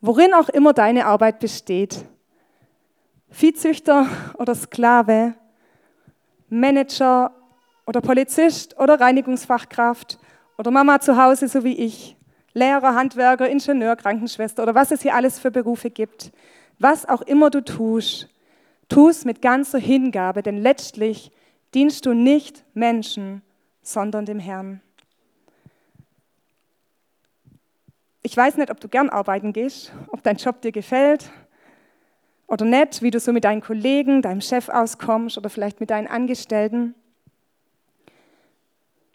Worin 0.00 0.32
auch 0.34 0.48
immer 0.48 0.72
deine 0.72 1.06
Arbeit 1.06 1.40
besteht, 1.40 2.04
Viehzüchter 3.30 4.06
oder 4.34 4.54
Sklave, 4.54 5.34
Manager 6.48 7.32
oder 7.86 8.00
Polizist 8.00 8.78
oder 8.78 9.00
Reinigungsfachkraft 9.00 10.18
oder 10.56 10.70
Mama 10.70 11.00
zu 11.00 11.22
Hause, 11.22 11.48
so 11.48 11.64
wie 11.64 11.76
ich, 11.76 12.16
Lehrer, 12.54 12.94
Handwerker, 12.94 13.48
Ingenieur, 13.48 13.96
Krankenschwester 13.96 14.62
oder 14.62 14.74
was 14.74 14.90
es 14.90 15.02
hier 15.02 15.14
alles 15.14 15.38
für 15.38 15.50
Berufe 15.50 15.90
gibt. 15.90 16.32
Was 16.78 17.08
auch 17.08 17.22
immer 17.22 17.50
du 17.50 17.62
tust, 17.62 18.28
tu 18.88 19.08
es 19.08 19.24
mit 19.24 19.42
ganzer 19.42 19.78
Hingabe, 19.78 20.42
denn 20.42 20.56
letztlich 20.56 21.32
dienst 21.74 22.06
du 22.06 22.14
nicht 22.14 22.64
Menschen, 22.74 23.42
sondern 23.82 24.26
dem 24.26 24.38
Herrn. 24.38 24.80
Ich 28.22 28.36
weiß 28.36 28.56
nicht, 28.56 28.70
ob 28.70 28.80
du 28.80 28.88
gern 28.88 29.10
arbeiten 29.10 29.52
gehst, 29.52 29.92
ob 30.08 30.22
dein 30.22 30.36
Job 30.36 30.60
dir 30.60 30.72
gefällt 30.72 31.30
oder 32.46 32.64
nicht, 32.64 33.02
wie 33.02 33.10
du 33.10 33.20
so 33.20 33.32
mit 33.32 33.44
deinen 33.44 33.60
Kollegen, 33.60 34.22
deinem 34.22 34.40
Chef 34.40 34.68
auskommst 34.68 35.38
oder 35.38 35.50
vielleicht 35.50 35.80
mit 35.80 35.90
deinen 35.90 36.08
Angestellten. 36.08 36.94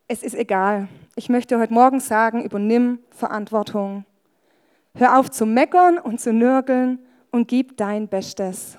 Es 0.07 0.23
ist 0.23 0.35
egal. 0.35 0.87
Ich 1.15 1.29
möchte 1.29 1.59
heute 1.59 1.73
Morgen 1.73 1.99
sagen, 1.99 2.43
übernimm 2.43 2.99
Verantwortung. 3.11 4.05
Hör 4.95 5.17
auf 5.19 5.31
zu 5.31 5.45
meckern 5.45 5.97
und 5.97 6.21
zu 6.21 6.31
nörgeln 6.31 6.99
und 7.31 7.47
gib 7.47 7.77
dein 7.77 8.07
Bestes. 8.07 8.77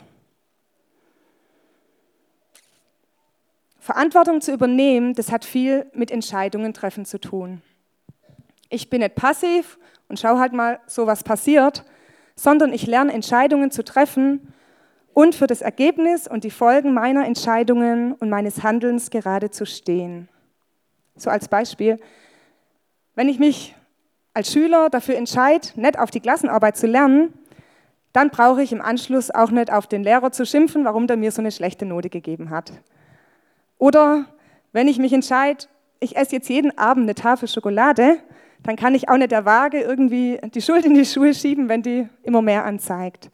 Verantwortung 3.81 4.41
zu 4.41 4.53
übernehmen, 4.53 5.15
das 5.15 5.31
hat 5.31 5.45
viel 5.45 5.87
mit 5.93 6.11
Entscheidungen 6.11 6.73
treffen 6.73 7.05
zu 7.05 7.21
tun. 7.21 7.61
Ich 8.71 8.89
bin 8.89 9.01
nicht 9.01 9.15
passiv 9.15 9.79
und 10.09 10.19
schau 10.19 10.39
halt 10.39 10.53
mal, 10.53 10.81
so 10.87 11.07
was 11.07 11.25
passiert, 11.25 11.85
sondern 12.37 12.73
ich 12.73 12.87
lerne 12.87 13.13
Entscheidungen 13.13 13.71
zu 13.71 13.85
treffen 13.85 14.53
und 15.13 15.35
für 15.35 15.47
das 15.47 15.63
Ergebnis 15.63 16.27
und 16.27 16.45
die 16.45 16.51
Folgen 16.51 16.93
meiner 16.93 17.25
Entscheidungen 17.25 18.13
und 18.13 18.29
meines 18.29 18.63
Handelns 18.63 19.11
gerade 19.11 19.51
zu 19.51 19.65
stehen. 19.65 20.29
So 21.17 21.31
als 21.31 21.49
Beispiel, 21.49 21.99
wenn 23.15 23.29
ich 23.29 23.39
mich 23.39 23.77
als 24.35 24.53
Schüler 24.53 24.91
dafür 24.91 25.17
entscheide, 25.17 25.69
nicht 25.77 25.99
auf 25.99 26.11
die 26.11 26.21
Klassenarbeit 26.21 26.77
zu 26.77 26.89
lernen, 26.89 27.33
dann 28.13 28.31
brauche 28.31 28.63
ich 28.63 28.73
im 28.73 28.83
Anschluss 28.83 29.31
auch 29.31 29.51
nicht 29.51 29.73
auf 29.73 29.87
den 29.87 30.03
Lehrer 30.03 30.33
zu 30.33 30.45
schimpfen, 30.45 30.85
warum 30.85 31.07
der 31.07 31.17
mir 31.17 31.31
so 31.31 31.41
eine 31.41 31.53
schlechte 31.53 31.87
Note 31.87 32.11
gegeben 32.11 32.51
hat. 32.51 32.73
Oder 33.79 34.27
wenn 34.73 34.89
ich 34.89 34.99
mich 34.99 35.13
entscheide, 35.13 35.67
ich 36.01 36.17
esse 36.17 36.37
jetzt 36.37 36.49
jeden 36.49 36.77
Abend 36.77 37.05
eine 37.05 37.15
Tafel 37.15 37.49
Schokolade, 37.49 38.19
dann 38.65 38.77
kann 38.77 38.95
ich 38.95 39.09
auch 39.09 39.17
nicht 39.17 39.31
der 39.31 39.45
Waage 39.45 39.81
irgendwie 39.81 40.41
die 40.55 40.63
Schuld 40.63 40.85
in 40.85 40.95
die 40.95 41.05
Schuhe 41.05 41.33
schieben, 41.35 41.69
wenn 41.69 41.83
die 41.83 42.09
immer 42.23 42.43
mehr 42.43 42.65
anzeigt. 42.65 43.31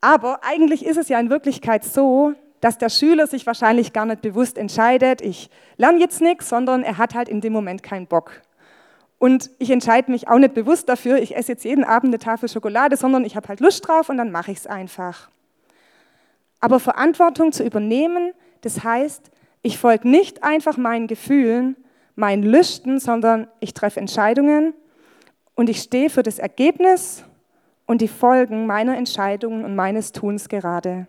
Aber 0.00 0.44
eigentlich 0.44 0.84
ist 0.84 0.98
es 0.98 1.08
ja 1.08 1.18
in 1.18 1.30
Wirklichkeit 1.30 1.82
so, 1.82 2.34
dass 2.60 2.76
der 2.76 2.90
Schüler 2.90 3.26
sich 3.26 3.46
wahrscheinlich 3.46 3.94
gar 3.94 4.04
nicht 4.04 4.20
bewusst 4.20 4.58
entscheidet, 4.58 5.22
ich 5.22 5.50
lerne 5.78 5.98
jetzt 5.98 6.20
nichts, 6.20 6.48
sondern 6.48 6.82
er 6.82 6.98
hat 6.98 7.14
halt 7.14 7.28
in 7.28 7.40
dem 7.40 7.52
Moment 7.52 7.82
keinen 7.82 8.06
Bock. 8.06 8.42
Und 9.18 9.50
ich 9.58 9.70
entscheide 9.70 10.10
mich 10.10 10.28
auch 10.28 10.38
nicht 10.38 10.52
bewusst 10.52 10.88
dafür, 10.90 11.16
ich 11.16 11.36
esse 11.36 11.52
jetzt 11.52 11.64
jeden 11.64 11.84
Abend 11.84 12.10
eine 12.10 12.18
Tafel 12.18 12.48
Schokolade, 12.50 12.98
sondern 12.98 13.24
ich 13.24 13.36
habe 13.36 13.48
halt 13.48 13.60
Lust 13.60 13.88
drauf 13.88 14.10
und 14.10 14.18
dann 14.18 14.30
mache 14.30 14.50
ich 14.50 14.58
es 14.58 14.66
einfach. 14.66 15.30
Aber 16.60 16.80
Verantwortung 16.80 17.52
zu 17.52 17.64
übernehmen, 17.64 18.32
das 18.60 18.84
heißt, 18.84 19.30
ich 19.62 19.78
folge 19.78 20.08
nicht 20.08 20.42
einfach 20.42 20.76
meinen 20.76 21.06
Gefühlen, 21.06 21.76
meinen 22.14 22.42
Lüsten, 22.42 22.98
sondern 23.00 23.48
ich 23.60 23.74
treffe 23.74 24.00
Entscheidungen 24.00 24.74
und 25.54 25.68
ich 25.68 25.80
stehe 25.80 26.10
für 26.10 26.22
das 26.22 26.38
Ergebnis 26.38 27.24
und 27.86 28.00
die 28.00 28.08
Folgen 28.08 28.66
meiner 28.66 28.96
Entscheidungen 28.96 29.64
und 29.64 29.76
meines 29.76 30.12
Tuns 30.12 30.48
gerade. 30.48 31.06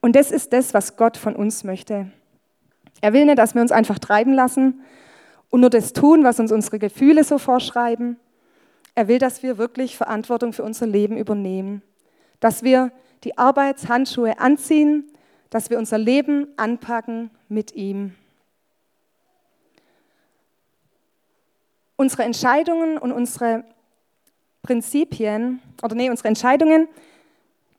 Und 0.00 0.16
das 0.16 0.30
ist 0.30 0.52
das, 0.52 0.74
was 0.74 0.96
Gott 0.96 1.16
von 1.16 1.34
uns 1.34 1.64
möchte. 1.64 2.10
Er 3.00 3.12
will 3.12 3.24
nicht, 3.26 3.38
dass 3.38 3.54
wir 3.54 3.62
uns 3.62 3.72
einfach 3.72 3.98
treiben 3.98 4.32
lassen 4.32 4.80
und 5.50 5.60
nur 5.60 5.70
das 5.70 5.92
tun, 5.92 6.24
was 6.24 6.40
uns 6.40 6.52
unsere 6.52 6.78
Gefühle 6.78 7.24
so 7.24 7.38
vorschreiben. 7.38 8.16
Er 8.94 9.08
will, 9.08 9.18
dass 9.18 9.42
wir 9.42 9.58
wirklich 9.58 9.96
Verantwortung 9.96 10.52
für 10.52 10.62
unser 10.62 10.86
Leben 10.86 11.16
übernehmen, 11.16 11.82
dass 12.40 12.62
wir 12.62 12.92
die 13.24 13.36
Arbeitshandschuhe 13.38 14.38
anziehen, 14.38 15.04
dass 15.50 15.70
wir 15.70 15.78
unser 15.78 15.98
Leben 15.98 16.48
anpacken 16.56 17.30
mit 17.48 17.74
ihm. 17.74 18.14
Unsere 21.98 22.22
Entscheidungen 22.22 22.96
und 22.96 23.12
unsere 23.12 23.64
Prinzipien, 24.62 25.60
oder 25.82 25.94
nee, 25.94 26.08
unsere 26.08 26.28
Entscheidungen, 26.28 26.88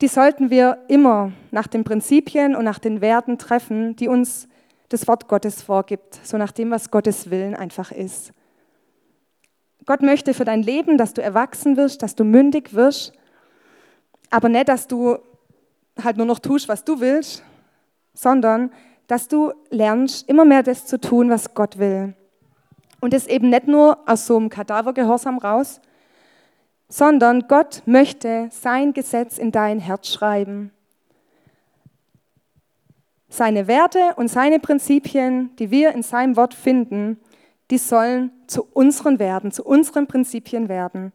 die 0.02 0.08
sollten 0.08 0.50
wir 0.50 0.78
immer 0.88 1.32
nach 1.52 1.68
den 1.68 1.84
Prinzipien 1.84 2.56
und 2.56 2.66
nach 2.66 2.80
den 2.80 3.02
Werten 3.02 3.38
treffen, 3.38 3.96
die 3.96 4.08
uns 4.08 4.48
das 4.90 5.08
Wort 5.08 5.28
Gottes 5.28 5.62
vorgibt, 5.62 6.20
so 6.24 6.38
nach 6.38 6.52
dem, 6.52 6.70
was 6.70 6.92
Gottes 6.92 7.30
Willen 7.30 7.56
einfach 7.56 7.92
ist. 7.92 8.34
Gott 9.86 10.02
möchte 10.02 10.34
für 10.34 10.46
dein 10.46 10.64
Leben, 10.64 10.98
dass 10.98 11.14
du 11.14 11.22
erwachsen 11.22 11.78
wirst, 11.78 12.04
dass 12.04 12.16
du 12.16 12.24
mündig 12.24 12.74
wirst, 12.74 13.14
aber 14.30 14.50
nicht, 14.50 14.68
dass 14.68 14.88
du 14.88 15.18
halt 16.04 16.18
nur 16.18 16.26
noch 16.26 16.40
tust, 16.40 16.68
was 16.68 16.84
du 16.84 17.00
willst, 17.00 17.44
sondern 18.14 18.72
dass 19.08 19.28
du 19.28 19.54
lernst, 19.70 20.30
immer 20.30 20.46
mehr 20.46 20.62
das 20.62 20.86
zu 20.86 21.00
tun, 21.00 21.30
was 21.30 21.54
Gott 21.54 21.80
will. 21.80 22.16
Und 23.00 23.14
das 23.14 23.28
eben 23.28 23.50
nicht 23.50 23.68
nur 23.68 23.98
aus 24.08 24.28
so 24.28 24.38
einem 24.38 24.50
Kadavergehorsam 24.50 25.38
raus, 25.38 25.80
sondern 26.90 27.48
Gott 27.48 27.84
möchte 27.86 28.50
sein 28.52 28.94
Gesetz 28.94 29.38
in 29.38 29.52
dein 29.52 29.80
Herz 29.80 30.10
schreiben. 30.10 30.72
Seine 33.30 33.68
Werte 33.68 34.16
und 34.16 34.28
seine 34.28 34.60
Prinzipien, 34.60 35.56
die 35.58 35.70
wir 35.70 35.92
in 35.92 36.02
seinem 36.02 36.36
Wort 36.36 36.56
finden, 36.56 37.20
die 37.70 37.78
sollen 37.78 38.32
zu 38.48 38.68
unseren 38.74 39.20
Werten, 39.20 39.52
zu 39.52 39.64
unseren 39.64 40.08
Prinzipien 40.08 40.68
werden. 40.68 41.14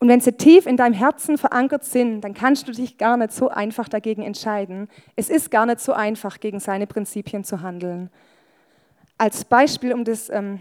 Und 0.00 0.08
wenn 0.08 0.20
sie 0.20 0.32
tief 0.32 0.66
in 0.66 0.76
deinem 0.76 0.92
Herzen 0.92 1.38
verankert 1.38 1.84
sind, 1.84 2.22
dann 2.22 2.34
kannst 2.34 2.66
du 2.66 2.72
dich 2.72 2.98
gar 2.98 3.16
nicht 3.16 3.32
so 3.32 3.48
einfach 3.48 3.88
dagegen 3.88 4.22
entscheiden. 4.22 4.88
Es 5.14 5.30
ist 5.30 5.52
gar 5.52 5.66
nicht 5.66 5.80
so 5.80 5.92
einfach, 5.92 6.40
gegen 6.40 6.58
seine 6.58 6.88
Prinzipien 6.88 7.44
zu 7.44 7.62
handeln 7.62 8.10
als 9.18 9.44
Beispiel, 9.44 9.92
um 9.92 10.04
das 10.04 10.30
ähm, 10.30 10.60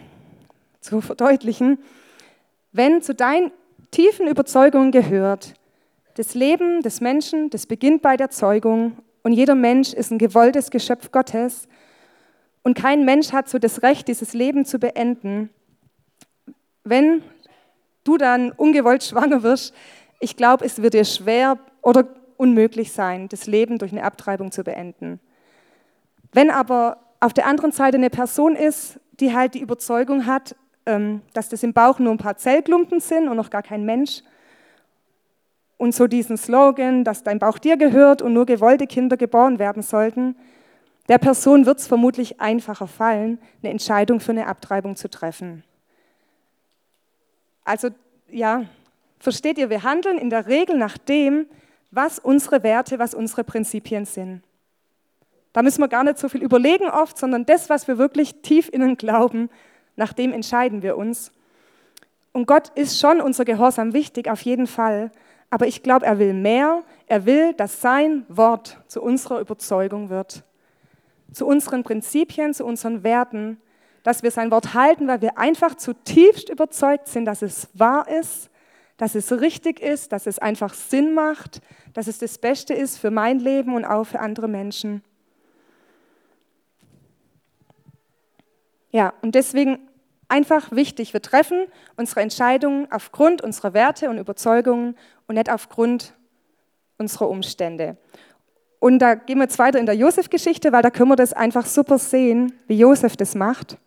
zu 0.82 1.00
verdeutlichen, 1.02 1.80
wenn 2.72 3.02
zu 3.02 3.14
deinen 3.16 3.52
tiefen 3.92 4.28
Überzeugungen 4.28 4.92
gehört, 4.92 5.54
das 6.16 6.34
Leben 6.34 6.82
des 6.82 7.00
Menschen, 7.00 7.50
das 7.52 7.68
beginnt 7.68 8.02
bei 8.02 8.18
der 8.18 8.32
Zeugung 8.32 8.98
und 9.24 9.34
jeder 9.34 9.56
Mensch 9.56 9.94
ist 9.94 10.12
ein 10.12 10.18
gewolltes 10.18 10.72
Geschöpf 10.72 11.12
Gottes 11.12 11.68
und 12.64 12.74
kein 12.74 13.06
Mensch 13.06 13.32
hat 13.32 13.48
so 13.48 13.60
das 13.60 13.84
Recht, 13.84 14.08
dieses 14.08 14.34
Leben 14.34 14.66
zu 14.66 14.80
beenden. 14.80 15.52
Wenn 16.84 17.22
du 18.04 18.18
dann 18.18 18.52
ungewollt 18.52 19.04
schwanger 19.04 19.44
wirst, 19.44 19.74
ich 20.20 20.36
glaube, 20.36 20.66
es 20.66 20.82
wird 20.82 20.96
dir 20.96 21.06
schwer 21.06 21.60
oder 21.82 22.08
unmöglich 22.38 22.92
sein, 22.92 23.30
das 23.30 23.46
Leben 23.46 23.78
durch 23.78 23.92
eine 23.92 24.04
Abtreibung 24.04 24.52
zu 24.52 24.64
beenden. 24.64 25.20
Wenn 26.34 26.50
aber 26.50 26.98
auf 27.20 27.34
der 27.34 27.48
anderen 27.48 27.72
Seite 27.72 27.98
eine 27.98 28.10
Person 28.10 28.56
ist, 28.56 29.00
die 29.20 29.34
halt 29.34 29.54
die 29.54 29.60
Überzeugung 29.60 30.26
hat, 30.26 30.56
ähm, 30.86 31.22
dass 31.34 31.50
das 31.50 31.64
im 31.64 31.74
Bauch 31.74 32.00
nur 32.00 32.12
ein 32.14 32.18
paar 32.18 32.38
Zellklumpen 32.38 33.00
sind 33.00 33.28
und 33.28 33.38
noch 33.38 33.50
gar 33.50 33.64
kein 33.64 33.86
Mensch. 33.86 34.22
Und 35.78 35.94
so 35.94 36.08
diesen 36.08 36.38
Slogan, 36.38 37.04
dass 37.04 37.24
dein 37.24 37.40
Bauch 37.40 37.60
dir 37.60 37.78
gehört 37.78 38.22
und 38.22 38.34
nur 38.34 38.46
gewollte 38.46 38.88
Kinder 38.88 39.18
geboren 39.18 39.60
werden 39.60 39.84
sollten, 39.84 40.36
der 41.08 41.20
Person 41.20 41.66
wird 41.66 41.80
es 41.80 41.88
vermutlich 41.88 42.42
einfacher 42.42 42.88
fallen, 42.88 43.40
eine 43.62 43.72
Entscheidung 43.72 44.20
für 44.20 44.32
eine 44.32 44.48
Abtreibung 44.48 44.96
zu 44.96 45.10
treffen. 45.10 45.64
Also 47.64 47.90
ja, 48.30 48.66
versteht 49.20 49.58
ihr, 49.58 49.70
wir 49.70 49.84
handeln 49.84 50.18
in 50.18 50.30
der 50.30 50.48
Regel 50.48 50.78
nach 50.78 50.98
dem, 50.98 51.46
was 51.92 52.20
unsere 52.20 52.64
Werte, 52.64 53.00
was 53.00 53.14
unsere 53.14 53.44
Prinzipien 53.44 54.06
sind. 54.06 54.42
Da 55.54 55.62
müssen 55.62 55.82
wir 55.82 55.88
gar 55.88 56.04
nicht 56.04 56.20
so 56.20 56.30
viel 56.30 56.44
überlegen 56.44 56.90
oft, 56.90 57.18
sondern 57.18 57.46
das, 57.46 57.70
was 57.70 57.88
wir 57.88 57.98
wirklich 57.98 58.42
tief 58.42 58.70
innen 58.72 58.98
glauben, 58.98 59.50
nach 59.96 60.14
dem 60.14 60.34
entscheiden 60.34 60.82
wir 60.84 60.98
uns. 60.98 61.32
Und 62.32 62.46
Gott 62.46 62.70
ist 62.76 63.00
schon 63.00 63.20
unser 63.20 63.46
Gehorsam 63.46 63.94
wichtig, 63.94 64.30
auf 64.30 64.42
jeden 64.42 64.68
Fall. 64.68 65.12
Aber 65.50 65.66
ich 65.66 65.82
glaube, 65.82 66.06
er 66.06 66.20
will 66.20 66.34
mehr. 66.34 66.84
Er 67.08 67.26
will, 67.26 67.54
dass 67.54 67.82
sein 67.82 68.26
Wort 68.28 68.80
zu 68.88 69.02
unserer 69.02 69.40
Überzeugung 69.40 70.10
wird, 70.10 70.44
zu 71.32 71.48
unseren 71.48 71.84
Prinzipien, 71.84 72.54
zu 72.54 72.66
unseren 72.66 73.04
Werten, 73.04 73.60
dass 74.04 74.24
wir 74.24 74.32
sein 74.32 74.52
Wort 74.52 74.74
halten, 74.74 75.08
weil 75.08 75.22
wir 75.22 75.38
einfach 75.38 75.76
zutiefst 75.76 76.50
überzeugt 76.50 77.08
sind, 77.08 77.26
dass 77.26 77.42
es 77.42 77.70
wahr 77.74 78.08
ist, 78.08 78.50
dass 78.98 79.16
es 79.16 79.32
richtig 79.32 79.80
ist, 79.80 80.12
dass 80.12 80.28
es 80.28 80.40
einfach 80.40 80.74
Sinn 80.74 81.14
macht, 81.14 81.62
dass 81.94 82.08
es 82.08 82.18
das 82.18 82.38
Beste 82.38 82.74
ist 82.74 82.98
für 82.98 83.12
mein 83.12 83.40
Leben 83.40 83.76
und 83.76 83.86
auch 83.86 84.06
für 84.06 84.20
andere 84.20 84.48
Menschen. 84.48 85.04
Ja, 88.98 89.14
und 89.22 89.36
deswegen 89.36 89.78
einfach 90.28 90.72
wichtig, 90.72 91.14
wir 91.14 91.22
treffen 91.22 91.68
unsere 91.98 92.22
Entscheidungen 92.22 92.92
aufgrund 92.92 93.44
unserer 93.44 93.76
Werte 93.76 94.10
und 94.10 94.18
Überzeugungen 94.18 94.96
und 95.28 95.36
nicht 95.36 95.52
aufgrund 95.52 96.16
unserer 96.98 97.30
Umstände. 97.30 97.98
Und 98.80 98.98
da 98.98 99.14
gehen 99.14 99.38
wir 99.38 99.44
jetzt 99.44 99.60
weiter 99.60 99.78
in 99.78 99.86
der 99.86 99.94
Josef-Geschichte, 99.94 100.72
weil 100.72 100.82
da 100.82 100.90
können 100.90 101.12
wir 101.12 101.16
das 101.16 101.32
einfach 101.32 101.68
super 101.68 102.00
sehen, 102.00 102.54
wie 102.66 102.80
Josef 102.80 103.16
das 103.16 103.36
macht. 103.36 103.78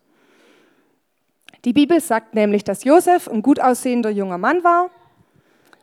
Die 1.65 1.73
Bibel 1.73 1.99
sagt 1.99 2.33
nämlich, 2.33 2.63
dass 2.63 2.85
Josef 2.85 3.27
ein 3.27 3.41
gut 3.41 3.59
aussehender 3.59 4.11
junger 4.11 4.37
Mann 4.37 4.63
war. 4.63 4.91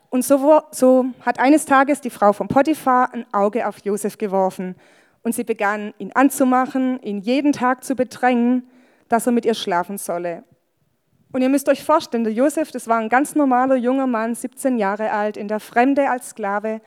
Und 0.08 0.24
so, 0.24 0.62
so 0.70 1.04
hat 1.20 1.38
eines 1.38 1.66
Tages 1.66 2.00
die 2.00 2.08
Frau 2.08 2.32
von 2.32 2.48
Potiphar 2.48 3.12
ein 3.12 3.26
Auge 3.34 3.68
auf 3.68 3.84
Josef 3.84 4.16
geworfen. 4.16 4.74
Und 5.22 5.34
sie 5.34 5.44
begann, 5.44 5.92
ihn 5.98 6.12
anzumachen, 6.14 6.98
ihn 7.02 7.20
jeden 7.20 7.52
Tag 7.52 7.84
zu 7.84 7.94
bedrängen, 7.94 8.66
dass 9.08 9.26
er 9.26 9.32
mit 9.32 9.44
ihr 9.44 9.54
schlafen 9.54 9.98
solle. 9.98 10.44
Und 11.32 11.42
ihr 11.42 11.48
müsst 11.48 11.68
euch 11.68 11.84
vorstellen, 11.84 12.24
der 12.24 12.32
Josef, 12.32 12.70
das 12.70 12.88
war 12.88 12.98
ein 12.98 13.08
ganz 13.08 13.34
normaler 13.34 13.76
junger 13.76 14.06
Mann, 14.06 14.34
17 14.34 14.78
Jahre 14.78 15.12
alt, 15.12 15.36
in 15.36 15.48
der 15.48 15.60
Fremde 15.60 16.08
als 16.08 16.30
Sklave. 16.30 16.80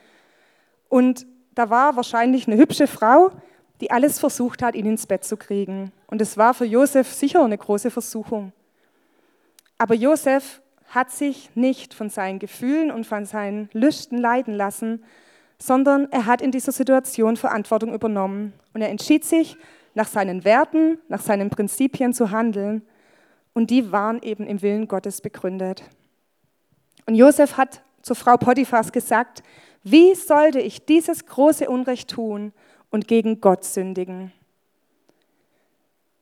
Und 0.89 1.27
da 1.53 1.69
war 1.69 1.95
wahrscheinlich 1.95 2.47
eine 2.47 2.57
hübsche 2.57 2.87
Frau, 2.87 3.31
die 3.81 3.91
alles 3.91 4.19
versucht 4.19 4.63
hat, 4.63 4.75
ihn 4.75 4.85
ins 4.85 5.05
Bett 5.05 5.23
zu 5.23 5.37
kriegen. 5.37 5.91
Und 6.07 6.21
es 6.21 6.37
war 6.37 6.53
für 6.53 6.65
Josef 6.65 7.11
sicher 7.11 7.43
eine 7.43 7.57
große 7.57 7.91
Versuchung. 7.91 8.51
Aber 9.77 9.95
Josef 9.95 10.61
hat 10.87 11.11
sich 11.11 11.49
nicht 11.55 11.93
von 11.93 12.09
seinen 12.09 12.39
Gefühlen 12.39 12.91
und 12.91 13.05
von 13.05 13.25
seinen 13.25 13.69
Lüsten 13.73 14.17
leiden 14.17 14.53
lassen, 14.53 15.03
sondern 15.57 16.11
er 16.11 16.25
hat 16.25 16.41
in 16.41 16.51
dieser 16.51 16.71
Situation 16.71 17.37
Verantwortung 17.37 17.93
übernommen. 17.93 18.53
Und 18.73 18.81
er 18.81 18.89
entschied 18.89 19.23
sich, 19.23 19.57
nach 19.93 20.07
seinen 20.07 20.43
Werten, 20.45 20.99
nach 21.07 21.21
seinen 21.21 21.49
Prinzipien 21.49 22.13
zu 22.13 22.31
handeln. 22.31 22.83
Und 23.53 23.69
die 23.69 23.91
waren 23.91 24.21
eben 24.21 24.47
im 24.47 24.61
Willen 24.61 24.87
Gottes 24.87 25.21
begründet. 25.21 25.83
Und 27.05 27.15
Josef 27.15 27.57
hat 27.57 27.83
zur 28.01 28.15
Frau 28.15 28.37
Potiphas 28.37 28.91
gesagt, 28.91 29.43
wie 29.83 30.15
sollte 30.15 30.59
ich 30.59 30.85
dieses 30.85 31.25
große 31.25 31.69
Unrecht 31.69 32.09
tun 32.09 32.53
und 32.89 33.07
gegen 33.07 33.41
Gott 33.41 33.63
sündigen? 33.63 34.31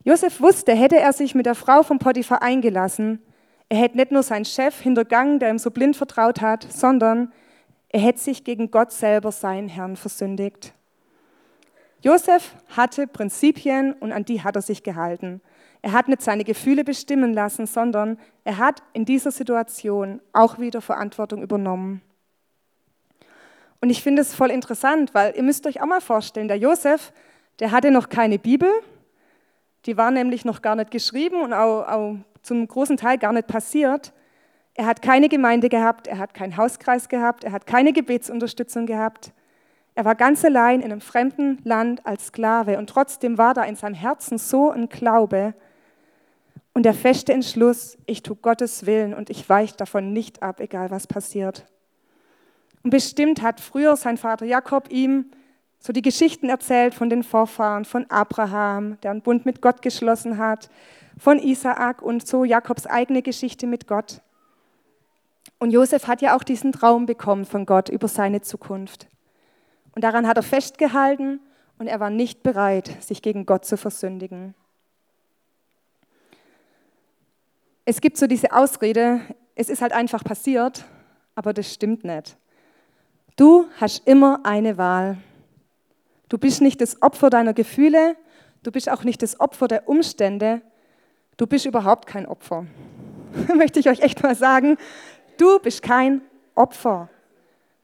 Josef 0.03 0.39
wusste, 0.39 0.73
hätte 0.73 0.97
er 0.97 1.13
sich 1.13 1.35
mit 1.35 1.45
der 1.45 1.55
Frau 1.55 1.83
von 1.83 1.99
Potiphar 1.99 2.41
eingelassen, 2.41 3.21
er 3.69 3.77
hätte 3.77 3.97
nicht 3.97 4.11
nur 4.11 4.23
seinen 4.23 4.45
Chef 4.45 4.81
hintergangen, 4.81 5.37
der 5.37 5.51
ihm 5.51 5.59
so 5.59 5.69
blind 5.69 5.95
vertraut 5.95 6.41
hat, 6.41 6.63
sondern 6.63 7.31
er 7.89 7.99
hätte 7.99 8.19
sich 8.19 8.43
gegen 8.43 8.71
Gott 8.71 8.91
selber, 8.91 9.31
seinen 9.31 9.69
Herrn, 9.69 9.95
versündigt. 9.95 10.73
Josef 12.01 12.55
hatte 12.75 13.07
Prinzipien 13.07 13.93
und 13.93 14.11
an 14.11 14.23
die 14.25 14.41
hat 14.43 14.55
er 14.55 14.61
sich 14.61 14.83
gehalten. 14.83 15.41
Er 15.81 15.91
hat 15.91 16.07
nicht 16.07 16.21
seine 16.21 16.43
Gefühle 16.43 16.83
bestimmen 16.83 17.33
lassen, 17.33 17.65
sondern 17.65 18.17
er 18.43 18.57
hat 18.57 18.83
in 18.93 19.05
dieser 19.05 19.31
Situation 19.31 20.21
auch 20.33 20.59
wieder 20.59 20.81
Verantwortung 20.81 21.41
übernommen. 21.41 22.01
Und 23.81 23.89
ich 23.89 24.03
finde 24.03 24.21
es 24.21 24.35
voll 24.35 24.51
interessant, 24.51 25.13
weil 25.13 25.35
ihr 25.35 25.43
müsst 25.43 25.65
euch 25.65 25.81
auch 25.81 25.85
mal 25.85 26.01
vorstellen, 26.01 26.49
der 26.49 26.57
Josef, 26.57 27.13
der 27.59 27.71
hatte 27.71 27.91
noch 27.91 28.09
keine 28.09 28.39
Bibel, 28.39 28.69
die 29.85 29.95
war 29.95 30.11
nämlich 30.11 30.43
noch 30.43 30.61
gar 30.61 30.75
nicht 30.75 30.91
geschrieben 30.91 31.41
und 31.41 31.53
auch, 31.53 31.87
auch 31.87 32.15
zum 32.41 32.67
großen 32.67 32.97
Teil 32.97 33.17
gar 33.17 33.31
nicht 33.31 33.47
passiert. 33.47 34.13
Er 34.73 34.85
hat 34.85 35.01
keine 35.01 35.29
Gemeinde 35.29 35.69
gehabt, 35.69 36.07
er 36.07 36.17
hat 36.17 36.33
keinen 36.33 36.57
Hauskreis 36.57 37.07
gehabt, 37.07 37.45
er 37.45 37.53
hat 37.53 37.65
keine 37.65 37.93
Gebetsunterstützung 37.93 38.85
gehabt. 38.85 39.31
Er 39.99 40.05
war 40.05 40.15
ganz 40.15 40.45
allein 40.45 40.79
in 40.79 40.93
einem 40.93 41.01
fremden 41.01 41.59
Land 41.65 42.05
als 42.05 42.27
Sklave 42.27 42.77
und 42.77 42.89
trotzdem 42.89 43.37
war 43.37 43.53
da 43.53 43.63
in 43.63 43.75
seinem 43.75 43.95
Herzen 43.95 44.37
so 44.37 44.71
ein 44.71 44.87
Glaube 44.87 45.53
und 46.73 46.83
der 46.83 46.93
feste 46.93 47.33
Entschluss, 47.33 47.97
ich 48.05 48.23
tue 48.23 48.37
Gottes 48.37 48.85
Willen 48.85 49.13
und 49.13 49.29
ich 49.29 49.49
weiche 49.49 49.75
davon 49.75 50.13
nicht 50.13 50.41
ab, 50.41 50.61
egal 50.61 50.89
was 50.89 51.05
passiert. 51.05 51.65
Und 52.81 52.91
bestimmt 52.91 53.41
hat 53.41 53.59
früher 53.59 53.97
sein 53.97 54.15
Vater 54.15 54.45
Jakob 54.45 54.89
ihm 54.89 55.31
so 55.79 55.91
die 55.91 56.01
Geschichten 56.01 56.47
erzählt 56.47 56.93
von 56.93 57.09
den 57.09 57.21
Vorfahren, 57.21 57.83
von 57.83 58.09
Abraham, 58.09 58.97
der 59.01 59.11
einen 59.11 59.21
Bund 59.21 59.45
mit 59.45 59.61
Gott 59.61 59.81
geschlossen 59.81 60.37
hat, 60.37 60.69
von 61.17 61.39
Isaak 61.39 62.01
und 62.01 62.25
so 62.25 62.45
Jakobs 62.45 62.87
eigene 62.87 63.21
Geschichte 63.21 63.67
mit 63.67 63.85
Gott. 63.85 64.21
Und 65.57 65.71
Josef 65.71 66.07
hat 66.07 66.21
ja 66.21 66.37
auch 66.37 66.43
diesen 66.43 66.71
Traum 66.71 67.05
bekommen 67.05 67.43
von 67.43 67.65
Gott 67.65 67.89
über 67.89 68.07
seine 68.07 68.39
Zukunft. 68.39 69.09
Und 69.95 70.03
daran 70.03 70.27
hat 70.27 70.37
er 70.37 70.43
festgehalten 70.43 71.39
und 71.77 71.87
er 71.87 71.99
war 71.99 72.09
nicht 72.09 72.43
bereit, 72.43 72.91
sich 73.01 73.21
gegen 73.21 73.45
Gott 73.45 73.65
zu 73.65 73.77
versündigen. 73.77 74.53
Es 77.85 78.01
gibt 78.01 78.17
so 78.17 78.27
diese 78.27 78.51
Ausrede, 78.51 79.21
es 79.55 79.69
ist 79.69 79.81
halt 79.81 79.93
einfach 79.93 80.23
passiert, 80.23 80.85
aber 81.35 81.53
das 81.53 81.73
stimmt 81.73 82.03
nicht. 82.03 82.37
Du 83.35 83.65
hast 83.79 84.05
immer 84.05 84.41
eine 84.43 84.77
Wahl. 84.77 85.17
Du 86.27 86.37
bist 86.37 86.61
nicht 86.61 86.81
das 86.81 87.01
Opfer 87.01 87.29
deiner 87.29 87.53
Gefühle, 87.53 88.15
du 88.61 88.71
bist 88.71 88.89
auch 88.89 89.03
nicht 89.03 89.23
das 89.23 89.39
Opfer 89.39 89.67
der 89.67 89.89
Umstände, 89.89 90.61
du 91.37 91.47
bist 91.47 91.65
überhaupt 91.65 92.05
kein 92.05 92.27
Opfer. 92.27 92.67
Möchte 93.55 93.79
ich 93.79 93.89
euch 93.89 94.01
echt 94.01 94.21
mal 94.21 94.35
sagen, 94.35 94.77
du 95.37 95.59
bist 95.59 95.81
kein 95.81 96.21
Opfer, 96.53 97.09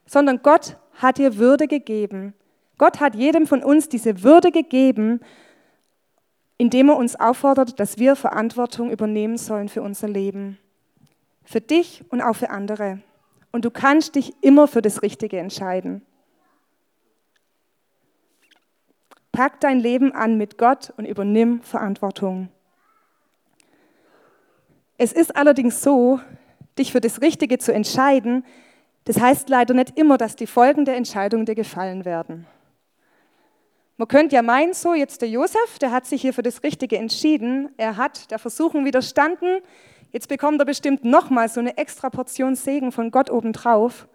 sondern 0.05 0.41
Gott 0.43 0.77
hat 0.95 1.17
dir 1.17 1.37
Würde 1.37 1.67
gegeben. 1.67 2.33
Gott 2.77 2.99
hat 2.99 3.15
jedem 3.15 3.47
von 3.47 3.63
uns 3.63 3.89
diese 3.89 4.23
Würde 4.23 4.51
gegeben, 4.51 5.21
indem 6.57 6.89
er 6.89 6.97
uns 6.97 7.15
auffordert, 7.15 7.79
dass 7.79 7.97
wir 7.97 8.15
Verantwortung 8.15 8.91
übernehmen 8.91 9.37
sollen 9.37 9.69
für 9.69 9.81
unser 9.81 10.07
Leben. 10.07 10.57
Für 11.43 11.61
dich 11.61 12.03
und 12.09 12.21
auch 12.21 12.35
für 12.35 12.49
andere 12.49 12.99
und 13.55 13.63
du 13.63 13.71
kannst 13.71 14.15
dich 14.15 14.33
immer 14.41 14.67
für 14.67 14.81
das 14.81 15.01
Richtige 15.01 15.39
entscheiden. 15.39 16.01
Pack 19.31 19.61
dein 19.61 19.79
Leben 19.79 20.11
an 20.11 20.37
mit 20.37 20.57
Gott 20.57 20.91
und 20.97 21.05
übernimm 21.05 21.61
Verantwortung. 21.61 22.49
Es 24.97 25.13
ist 25.13 25.37
allerdings 25.37 25.81
so, 25.81 26.19
dich 26.77 26.91
für 26.91 26.99
das 26.99 27.21
Richtige 27.21 27.57
zu 27.57 27.73
entscheiden, 27.73 28.43
das 29.05 29.19
heißt 29.19 29.49
leider 29.49 29.73
nicht 29.73 29.97
immer, 29.97 30.17
dass 30.17 30.35
die 30.35 30.47
Folgen 30.47 30.85
der 30.85 30.97
Entscheidung 30.97 31.45
dir 31.45 31.55
gefallen 31.55 32.05
werden. 32.05 32.45
Man 33.97 34.07
könnte 34.09 34.35
ja 34.35 34.41
meinen, 34.41 34.73
so 34.73 34.93
jetzt 34.93 35.21
der 35.21 35.29
Josef, 35.29 35.79
der 35.79 35.91
hat 35.91 36.05
sich 36.05 36.21
hier 36.21 36.33
für 36.33 36.43
das 36.43 36.63
Richtige 36.63 36.97
entschieden, 36.97 37.69
er 37.77 37.95
hat 37.95 38.29
der 38.29 38.39
Versuchung 38.39 38.83
widerstanden, 38.83 39.61
Jetzt 40.15 40.29
bekommt 40.29 40.61
er 40.61 40.65
bestimmt 40.65 41.03
nochmal 41.03 41.49
so 41.49 41.59
eine 41.59 41.77
extra 41.77 42.09
Portion 42.09 42.55
Segen 42.55 42.93
von 42.93 43.11
Gott 43.11 43.29
obendrauf. 43.29 44.07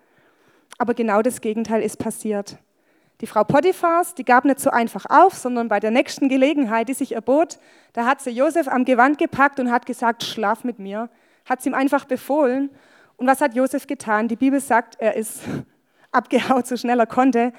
Aber 0.78 0.94
genau 0.94 1.20
das 1.20 1.42
Gegenteil 1.42 1.82
ist 1.82 1.98
passiert. 1.98 2.56
Die 3.20 3.26
Frau 3.26 3.44
Potiphars, 3.44 4.14
die 4.14 4.24
gab 4.24 4.46
nicht 4.46 4.60
so 4.60 4.70
einfach 4.70 5.04
auf, 5.10 5.34
sondern 5.34 5.68
bei 5.68 5.78
der 5.78 5.90
nächsten 5.90 6.30
Gelegenheit, 6.30 6.88
die 6.88 6.94
sich 6.94 7.12
erbot, 7.12 7.58
da 7.92 8.06
hat 8.06 8.22
sie 8.22 8.30
Josef 8.30 8.66
am 8.66 8.86
Gewand 8.86 9.18
gepackt 9.18 9.60
und 9.60 9.70
hat 9.70 9.84
gesagt, 9.84 10.24
schlaf 10.24 10.64
mit 10.64 10.78
mir. 10.78 11.10
Hat 11.44 11.60
sie 11.60 11.68
ihm 11.68 11.74
einfach 11.74 12.06
befohlen. 12.06 12.70
Und 13.20 13.26
was 13.26 13.42
hat 13.42 13.54
Josef 13.54 13.86
getan? 13.86 14.28
Die 14.28 14.36
Bibel 14.36 14.60
sagt, 14.60 14.96
er 14.98 15.14
ist 15.14 15.42
abgehaut, 16.10 16.66
so 16.66 16.78
schnell 16.78 16.98
er 16.98 17.06
konnte, 17.06 17.52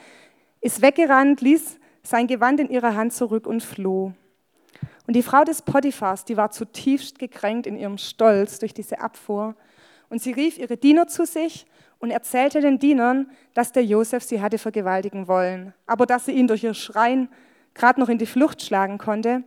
ist 0.60 0.82
weggerannt, 0.82 1.40
ließ 1.42 1.78
sein 2.02 2.26
Gewand 2.26 2.60
in 2.60 2.68
ihrer 2.70 2.96
Hand 2.96 3.14
zurück 3.14 3.46
und 3.46 3.62
floh. 3.62 4.12
Und 5.06 5.16
die 5.16 5.22
Frau 5.22 5.44
des 5.44 5.62
Potiphars, 5.62 6.26
die 6.26 6.36
war 6.36 6.50
zutiefst 6.50 7.20
gekränkt 7.20 7.68
in 7.68 7.78
ihrem 7.78 8.00
Stolz 8.00 8.58
durch 8.58 8.74
diese 8.74 9.02
Abfuhr. 9.02 9.56
Und 10.10 10.20
sie 10.20 10.32
rief 10.32 10.58
ihre 10.58 10.78
Diener 10.78 11.06
zu 11.06 11.28
sich 11.28 11.68
und 12.00 12.10
erzählte 12.10 12.60
den 12.60 12.80
Dienern, 12.80 13.30
dass 13.54 13.72
der 13.72 13.86
Josef 13.86 14.24
sie 14.24 14.42
hatte 14.42 14.58
vergewaltigen 14.58 15.28
wollen, 15.28 15.76
aber 15.86 16.08
dass 16.08 16.26
sie 16.26 16.32
ihn 16.32 16.48
durch 16.48 16.64
ihr 16.64 16.74
Schreien 16.74 17.30
gerade 17.76 18.00
noch 18.00 18.10
in 18.10 18.18
die 18.18 18.26
Flucht 18.26 18.64
schlagen 18.64 18.98
konnte. 18.98 19.44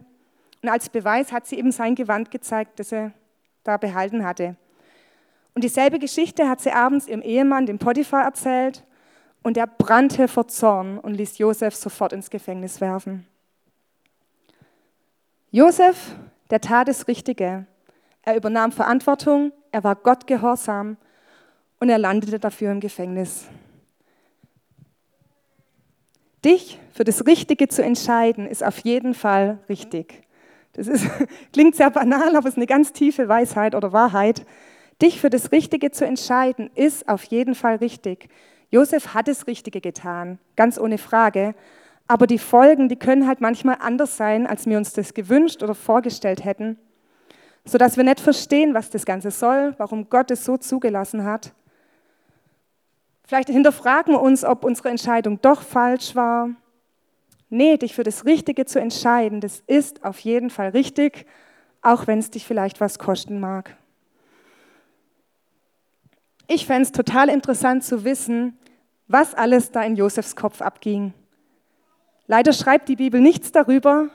Und 0.62 0.68
als 0.68 0.88
Beweis 0.90 1.32
hat 1.32 1.48
sie 1.48 1.58
eben 1.58 1.72
sein 1.72 1.96
Gewand 1.96 2.30
gezeigt, 2.30 2.78
das 2.78 2.92
er 2.92 3.12
da 3.64 3.78
behalten 3.78 4.24
hatte. 4.24 4.54
Und 5.54 5.62
dieselbe 5.62 5.98
Geschichte 5.98 6.48
hat 6.48 6.60
sie 6.60 6.72
abends 6.72 7.06
ihrem 7.06 7.22
Ehemann, 7.22 7.66
dem 7.66 7.78
Potiphar, 7.78 8.24
erzählt. 8.24 8.84
Und 9.42 9.56
er 9.56 9.66
brannte 9.66 10.26
vor 10.26 10.48
Zorn 10.48 10.98
und 10.98 11.14
ließ 11.14 11.38
Josef 11.38 11.74
sofort 11.74 12.12
ins 12.12 12.30
Gefängnis 12.30 12.80
werfen. 12.80 13.26
Josef, 15.50 16.16
der 16.50 16.60
tat 16.60 16.88
das 16.88 17.06
Richtige. 17.06 17.66
Er 18.22 18.36
übernahm 18.36 18.72
Verantwortung, 18.72 19.52
er 19.70 19.84
war 19.84 19.94
Gott 19.94 20.26
gehorsam 20.26 20.96
und 21.78 21.90
er 21.90 21.98
landete 21.98 22.38
dafür 22.38 22.72
im 22.72 22.80
Gefängnis. 22.80 23.46
Dich 26.44 26.80
für 26.92 27.04
das 27.04 27.26
Richtige 27.26 27.68
zu 27.68 27.82
entscheiden, 27.82 28.46
ist 28.46 28.64
auf 28.64 28.78
jeden 28.80 29.14
Fall 29.14 29.58
richtig. 29.68 30.24
Das 30.72 30.88
ist, 30.88 31.06
klingt 31.52 31.76
sehr 31.76 31.90
banal, 31.90 32.36
aber 32.36 32.48
es 32.48 32.54
ist 32.54 32.58
eine 32.58 32.66
ganz 32.66 32.92
tiefe 32.92 33.28
Weisheit 33.28 33.74
oder 33.74 33.92
Wahrheit. 33.92 34.46
Dich 35.02 35.20
für 35.20 35.30
das 35.30 35.52
Richtige 35.52 35.90
zu 35.90 36.06
entscheiden, 36.06 36.70
ist 36.74 37.08
auf 37.08 37.24
jeden 37.24 37.54
Fall 37.54 37.76
richtig. 37.76 38.28
Josef 38.70 39.14
hat 39.14 39.28
das 39.28 39.46
Richtige 39.46 39.80
getan, 39.80 40.38
ganz 40.56 40.78
ohne 40.78 40.98
Frage. 40.98 41.54
Aber 42.06 42.26
die 42.26 42.38
Folgen, 42.38 42.88
die 42.88 42.96
können 42.96 43.26
halt 43.26 43.40
manchmal 43.40 43.78
anders 43.80 44.16
sein, 44.16 44.46
als 44.46 44.66
wir 44.66 44.76
uns 44.76 44.92
das 44.92 45.14
gewünscht 45.14 45.62
oder 45.62 45.74
vorgestellt 45.74 46.44
hätten, 46.44 46.78
sodass 47.64 47.96
wir 47.96 48.04
nicht 48.04 48.20
verstehen, 48.20 48.74
was 48.74 48.90
das 48.90 49.06
Ganze 49.06 49.30
soll, 49.30 49.74
warum 49.78 50.10
Gott 50.10 50.30
es 50.30 50.44
so 50.44 50.56
zugelassen 50.58 51.24
hat. 51.24 51.54
Vielleicht 53.26 53.48
hinterfragen 53.48 54.14
wir 54.14 54.20
uns, 54.20 54.44
ob 54.44 54.64
unsere 54.64 54.90
Entscheidung 54.90 55.40
doch 55.40 55.62
falsch 55.62 56.14
war. 56.14 56.50
Nee, 57.48 57.78
dich 57.78 57.94
für 57.94 58.02
das 58.02 58.26
Richtige 58.26 58.66
zu 58.66 58.80
entscheiden, 58.80 59.40
das 59.40 59.62
ist 59.66 60.04
auf 60.04 60.18
jeden 60.18 60.50
Fall 60.50 60.70
richtig, 60.70 61.26
auch 61.80 62.06
wenn 62.06 62.18
es 62.18 62.30
dich 62.30 62.46
vielleicht 62.46 62.80
was 62.80 62.98
kosten 62.98 63.40
mag. 63.40 63.76
Ich 66.46 66.66
fände 66.66 66.82
es 66.82 66.92
total 66.92 67.28
interessant 67.28 67.84
zu 67.84 68.04
wissen, 68.04 68.58
was 69.08 69.34
alles 69.34 69.70
da 69.70 69.82
in 69.82 69.96
Josefs 69.96 70.36
Kopf 70.36 70.60
abging. 70.60 71.14
Leider 72.26 72.52
schreibt 72.52 72.88
die 72.88 72.96
Bibel 72.96 73.20
nichts 73.20 73.52
darüber. 73.52 74.08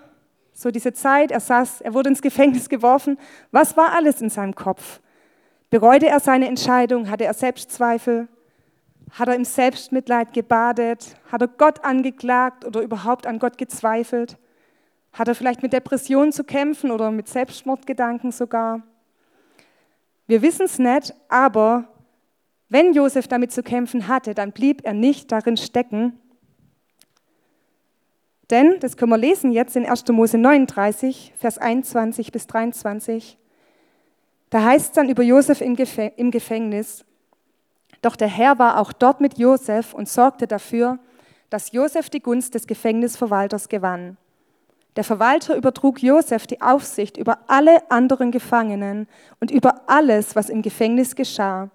So 0.53 0.71
diese 0.71 0.93
Zeit, 0.93 1.31
er 1.31 1.39
saß, 1.39 1.81
er 1.81 1.93
wurde 1.93 2.09
ins 2.09 2.21
Gefängnis 2.21 2.69
geworfen. 2.69 3.17
Was 3.51 3.77
war 3.77 3.93
alles 3.93 4.21
in 4.21 4.29
seinem 4.29 4.55
Kopf? 4.55 4.99
Bereute 5.69 6.07
er 6.07 6.19
seine 6.19 6.47
Entscheidung? 6.47 7.09
Hatte 7.09 7.25
er 7.25 7.33
Selbstzweifel? 7.33 8.27
Hat 9.11 9.27
er 9.27 9.35
im 9.35 9.45
Selbstmitleid 9.45 10.33
gebadet? 10.33 11.15
Hat 11.31 11.41
er 11.41 11.47
Gott 11.47 11.83
angeklagt 11.83 12.65
oder 12.65 12.81
überhaupt 12.81 13.25
an 13.25 13.39
Gott 13.39 13.57
gezweifelt? 13.57 14.37
Hat 15.13 15.27
er 15.27 15.35
vielleicht 15.35 15.63
mit 15.63 15.73
Depressionen 15.73 16.31
zu 16.31 16.43
kämpfen 16.43 16.91
oder 16.91 17.09
mit 17.09 17.27
Selbstmordgedanken 17.27 18.31
sogar? 18.31 18.83
Wir 20.27 20.41
wissen 20.43 20.65
es 20.65 20.77
nicht, 20.77 21.13
aber 21.27 21.87
wenn 22.69 22.93
Josef 22.93 23.27
damit 23.27 23.51
zu 23.51 23.63
kämpfen 23.63 24.07
hatte, 24.07 24.33
dann 24.33 24.51
blieb 24.51 24.85
er 24.85 24.93
nicht 24.93 25.31
darin 25.31 25.57
stecken. 25.57 26.19
Denn, 28.49 28.79
das 28.79 28.97
können 28.97 29.11
wir 29.11 29.17
lesen 29.17 29.51
jetzt 29.51 29.75
in 29.75 29.85
1. 29.85 30.07
Mose 30.09 30.37
39, 30.37 31.33
Vers 31.37 31.57
21 31.57 32.31
bis 32.31 32.47
23, 32.47 33.37
da 34.49 34.63
heißt 34.63 34.85
es 34.85 34.91
dann 34.93 35.09
über 35.09 35.21
Josef 35.21 35.61
im 35.61 35.75
Gefängnis, 35.75 37.05
doch 38.01 38.15
der 38.15 38.27
Herr 38.27 38.57
war 38.59 38.79
auch 38.79 38.93
dort 38.93 39.21
mit 39.21 39.37
Josef 39.37 39.93
und 39.93 40.07
sorgte 40.07 40.47
dafür, 40.47 40.99
dass 41.49 41.71
Josef 41.71 42.09
die 42.09 42.21
Gunst 42.21 42.55
des 42.55 42.65
Gefängnisverwalters 42.67 43.69
gewann. 43.69 44.17
Der 44.95 45.03
Verwalter 45.03 45.55
übertrug 45.55 46.01
Josef 46.01 46.47
die 46.47 46.61
Aufsicht 46.61 47.17
über 47.17 47.39
alle 47.47 47.89
anderen 47.91 48.31
Gefangenen 48.31 49.07
und 49.39 49.51
über 49.51 49.83
alles, 49.87 50.35
was 50.35 50.49
im 50.49 50.61
Gefängnis 50.61 51.15
geschah. 51.15 51.69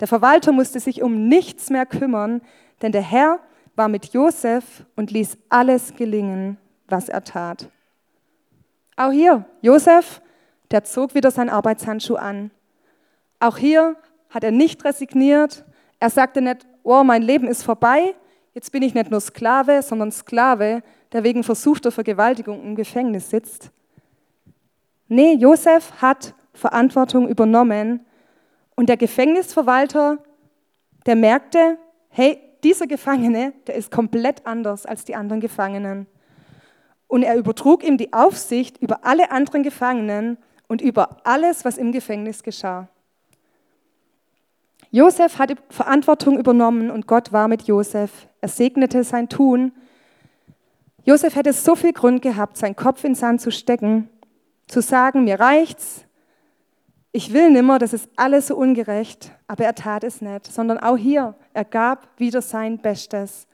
Der 0.00 0.08
Verwalter 0.08 0.52
musste 0.52 0.80
sich 0.80 1.02
um 1.02 1.28
nichts 1.28 1.70
mehr 1.70 1.86
kümmern, 1.86 2.40
denn 2.82 2.92
der 2.92 3.02
Herr 3.02 3.40
war 3.74 3.88
mit 3.88 4.12
Josef 4.12 4.84
und 4.96 5.10
ließ 5.10 5.38
alles 5.48 5.94
gelingen, 5.94 6.58
was 6.88 7.08
er 7.08 7.24
tat. 7.24 7.68
Auch 8.96 9.12
hier, 9.12 9.44
Josef, 9.62 10.20
der 10.70 10.84
zog 10.84 11.14
wieder 11.14 11.30
sein 11.30 11.48
Arbeitshandschuh 11.48 12.16
an. 12.16 12.50
Auch 13.40 13.56
hier 13.56 13.96
hat 14.30 14.44
er 14.44 14.50
nicht 14.50 14.84
resigniert. 14.84 15.64
Er 16.00 16.10
sagte 16.10 16.40
nicht, 16.42 16.66
oh, 16.82 17.04
mein 17.04 17.22
Leben 17.22 17.46
ist 17.46 17.62
vorbei, 17.62 18.14
jetzt 18.54 18.72
bin 18.72 18.82
ich 18.82 18.94
nicht 18.94 19.10
nur 19.10 19.20
Sklave, 19.20 19.82
sondern 19.82 20.10
Sklave, 20.10 20.82
der 21.12 21.24
wegen 21.24 21.44
versuchter 21.44 21.92
Vergewaltigung 21.92 22.62
im 22.62 22.74
Gefängnis 22.74 23.30
sitzt. 23.30 23.70
Nee, 25.06 25.34
Josef 25.34 25.92
hat 26.02 26.34
Verantwortung 26.52 27.28
übernommen 27.28 28.04
und 28.78 28.88
der 28.88 28.96
Gefängnisverwalter, 28.96 30.18
der 31.04 31.16
merkte, 31.16 31.78
hey, 32.10 32.38
dieser 32.62 32.86
Gefangene, 32.86 33.52
der 33.66 33.74
ist 33.74 33.90
komplett 33.90 34.46
anders 34.46 34.86
als 34.86 35.04
die 35.04 35.16
anderen 35.16 35.40
Gefangenen. 35.40 36.06
Und 37.08 37.24
er 37.24 37.36
übertrug 37.36 37.82
ihm 37.82 37.98
die 37.98 38.12
Aufsicht 38.12 38.78
über 38.78 39.04
alle 39.04 39.32
anderen 39.32 39.64
Gefangenen 39.64 40.38
und 40.68 40.80
über 40.80 41.16
alles, 41.24 41.64
was 41.64 41.76
im 41.76 41.90
Gefängnis 41.90 42.44
geschah. 42.44 42.86
Josef 44.92 45.40
hatte 45.40 45.56
Verantwortung 45.70 46.38
übernommen 46.38 46.92
und 46.92 47.08
Gott 47.08 47.32
war 47.32 47.48
mit 47.48 47.62
Josef. 47.62 48.28
Er 48.40 48.48
segnete 48.48 49.02
sein 49.02 49.28
Tun. 49.28 49.72
Josef 51.02 51.34
hätte 51.34 51.52
so 51.52 51.74
viel 51.74 51.92
Grund 51.92 52.22
gehabt, 52.22 52.56
seinen 52.56 52.76
Kopf 52.76 53.02
in 53.02 53.16
Sand 53.16 53.40
zu 53.40 53.50
stecken, 53.50 54.08
zu 54.68 54.80
sagen, 54.80 55.24
mir 55.24 55.40
reicht's, 55.40 56.04
ich 57.12 57.32
will 57.32 57.50
nimmer, 57.50 57.78
das 57.78 57.92
ist 57.92 58.08
alles 58.16 58.48
so 58.48 58.56
ungerecht, 58.56 59.32
aber 59.46 59.64
er 59.64 59.74
tat 59.74 60.04
es 60.04 60.20
nicht, 60.20 60.46
sondern 60.46 60.78
auch 60.78 60.96
hier, 60.96 61.34
er 61.54 61.64
gab 61.64 62.08
wieder 62.18 62.42
sein 62.42 62.78
Bestes. 62.78 63.46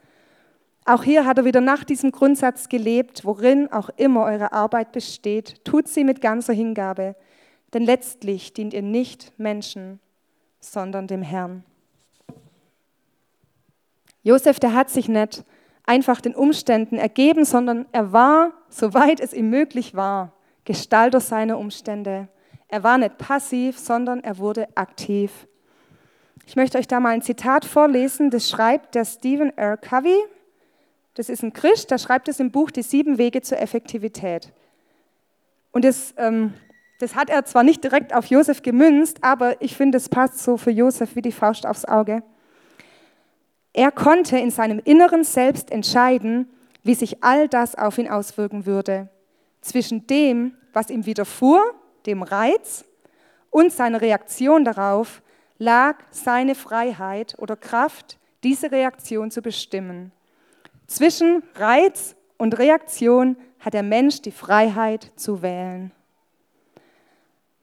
Auch 0.83 1.03
hier 1.03 1.25
hat 1.25 1.37
er 1.37 1.45
wieder 1.45 1.61
nach 1.61 1.83
diesem 1.83 2.11
Grundsatz 2.11 2.69
gelebt, 2.69 3.25
worin 3.25 3.71
auch 3.71 3.89
immer 3.97 4.23
eure 4.25 4.51
Arbeit 4.51 4.91
besteht, 4.91 5.63
tut 5.65 5.87
sie 5.87 6.03
mit 6.03 6.21
ganzer 6.21 6.53
Hingabe, 6.53 7.15
denn 7.73 7.83
letztlich 7.83 8.53
dient 8.53 8.73
ihr 8.73 8.83
nicht 8.83 9.33
Menschen, 9.39 9.99
sondern 10.59 11.07
dem 11.07 11.21
Herrn. 11.21 11.63
Josef, 14.21 14.59
der 14.59 14.73
hat 14.73 14.89
sich 14.89 15.07
nicht 15.07 15.43
einfach 15.85 16.19
den 16.19 16.35
Umständen 16.35 16.97
ergeben, 16.97 17.45
sondern 17.45 17.85
er 17.91 18.11
war, 18.11 18.53
soweit 18.69 19.19
es 19.19 19.33
ihm 19.33 19.49
möglich 19.49 19.95
war, 19.95 20.33
Gestalter 20.65 21.19
seiner 21.19 21.57
Umstände. 21.57 22.27
Er 22.67 22.83
war 22.83 22.97
nicht 22.97 23.17
passiv, 23.17 23.77
sondern 23.77 24.23
er 24.23 24.37
wurde 24.37 24.67
aktiv. 24.75 25.47
Ich 26.47 26.55
möchte 26.55 26.77
euch 26.77 26.87
da 26.87 26.99
mal 26.99 27.09
ein 27.09 27.21
Zitat 27.21 27.65
vorlesen, 27.65 28.29
das 28.29 28.49
schreibt 28.49 28.95
der 28.95 29.05
Stephen 29.05 29.55
R. 29.57 29.77
Covey. 29.77 30.17
Das 31.15 31.29
ist 31.29 31.43
ein 31.43 31.53
Christ, 31.53 31.91
der 31.91 31.97
schreibt 31.97 32.27
es 32.27 32.39
im 32.39 32.51
Buch 32.51 32.71
Die 32.71 32.81
sieben 32.81 33.17
Wege 33.17 33.41
zur 33.41 33.59
Effektivität. 33.59 34.51
Und 35.71 35.85
das, 35.85 36.13
ähm, 36.17 36.53
das 36.99 37.15
hat 37.15 37.29
er 37.29 37.45
zwar 37.45 37.63
nicht 37.63 37.83
direkt 37.83 38.13
auf 38.13 38.27
Josef 38.27 38.61
gemünzt, 38.61 39.23
aber 39.23 39.61
ich 39.61 39.75
finde, 39.75 39.97
es 39.97 40.09
passt 40.09 40.39
so 40.39 40.57
für 40.57 40.71
Josef 40.71 41.15
wie 41.15 41.21
die 41.21 41.31
Faust 41.31 41.65
aufs 41.65 41.85
Auge. 41.85 42.21
Er 43.73 43.91
konnte 43.91 44.37
in 44.37 44.51
seinem 44.51 44.79
inneren 44.83 45.23
Selbst 45.23 45.71
entscheiden, 45.71 46.47
wie 46.83 46.95
sich 46.95 47.23
all 47.23 47.47
das 47.47 47.75
auf 47.75 47.97
ihn 47.97 48.07
auswirken 48.07 48.65
würde. 48.65 49.09
Zwischen 49.61 50.07
dem, 50.07 50.55
was 50.71 50.89
ihm 50.89 51.05
widerfuhr 51.05 51.61
dem 52.05 52.23
Reiz 52.23 52.85
und 53.49 53.71
seiner 53.71 54.01
Reaktion 54.01 54.65
darauf 54.65 55.21
lag 55.57 55.97
seine 56.11 56.55
Freiheit 56.55 57.35
oder 57.37 57.55
Kraft, 57.55 58.17
diese 58.43 58.71
Reaktion 58.71 59.31
zu 59.31 59.41
bestimmen. 59.41 60.11
Zwischen 60.87 61.43
Reiz 61.55 62.15
und 62.37 62.57
Reaktion 62.59 63.37
hat 63.59 63.73
der 63.73 63.83
Mensch 63.83 64.21
die 64.21 64.31
Freiheit 64.31 65.11
zu 65.15 65.41
wählen. 65.41 65.91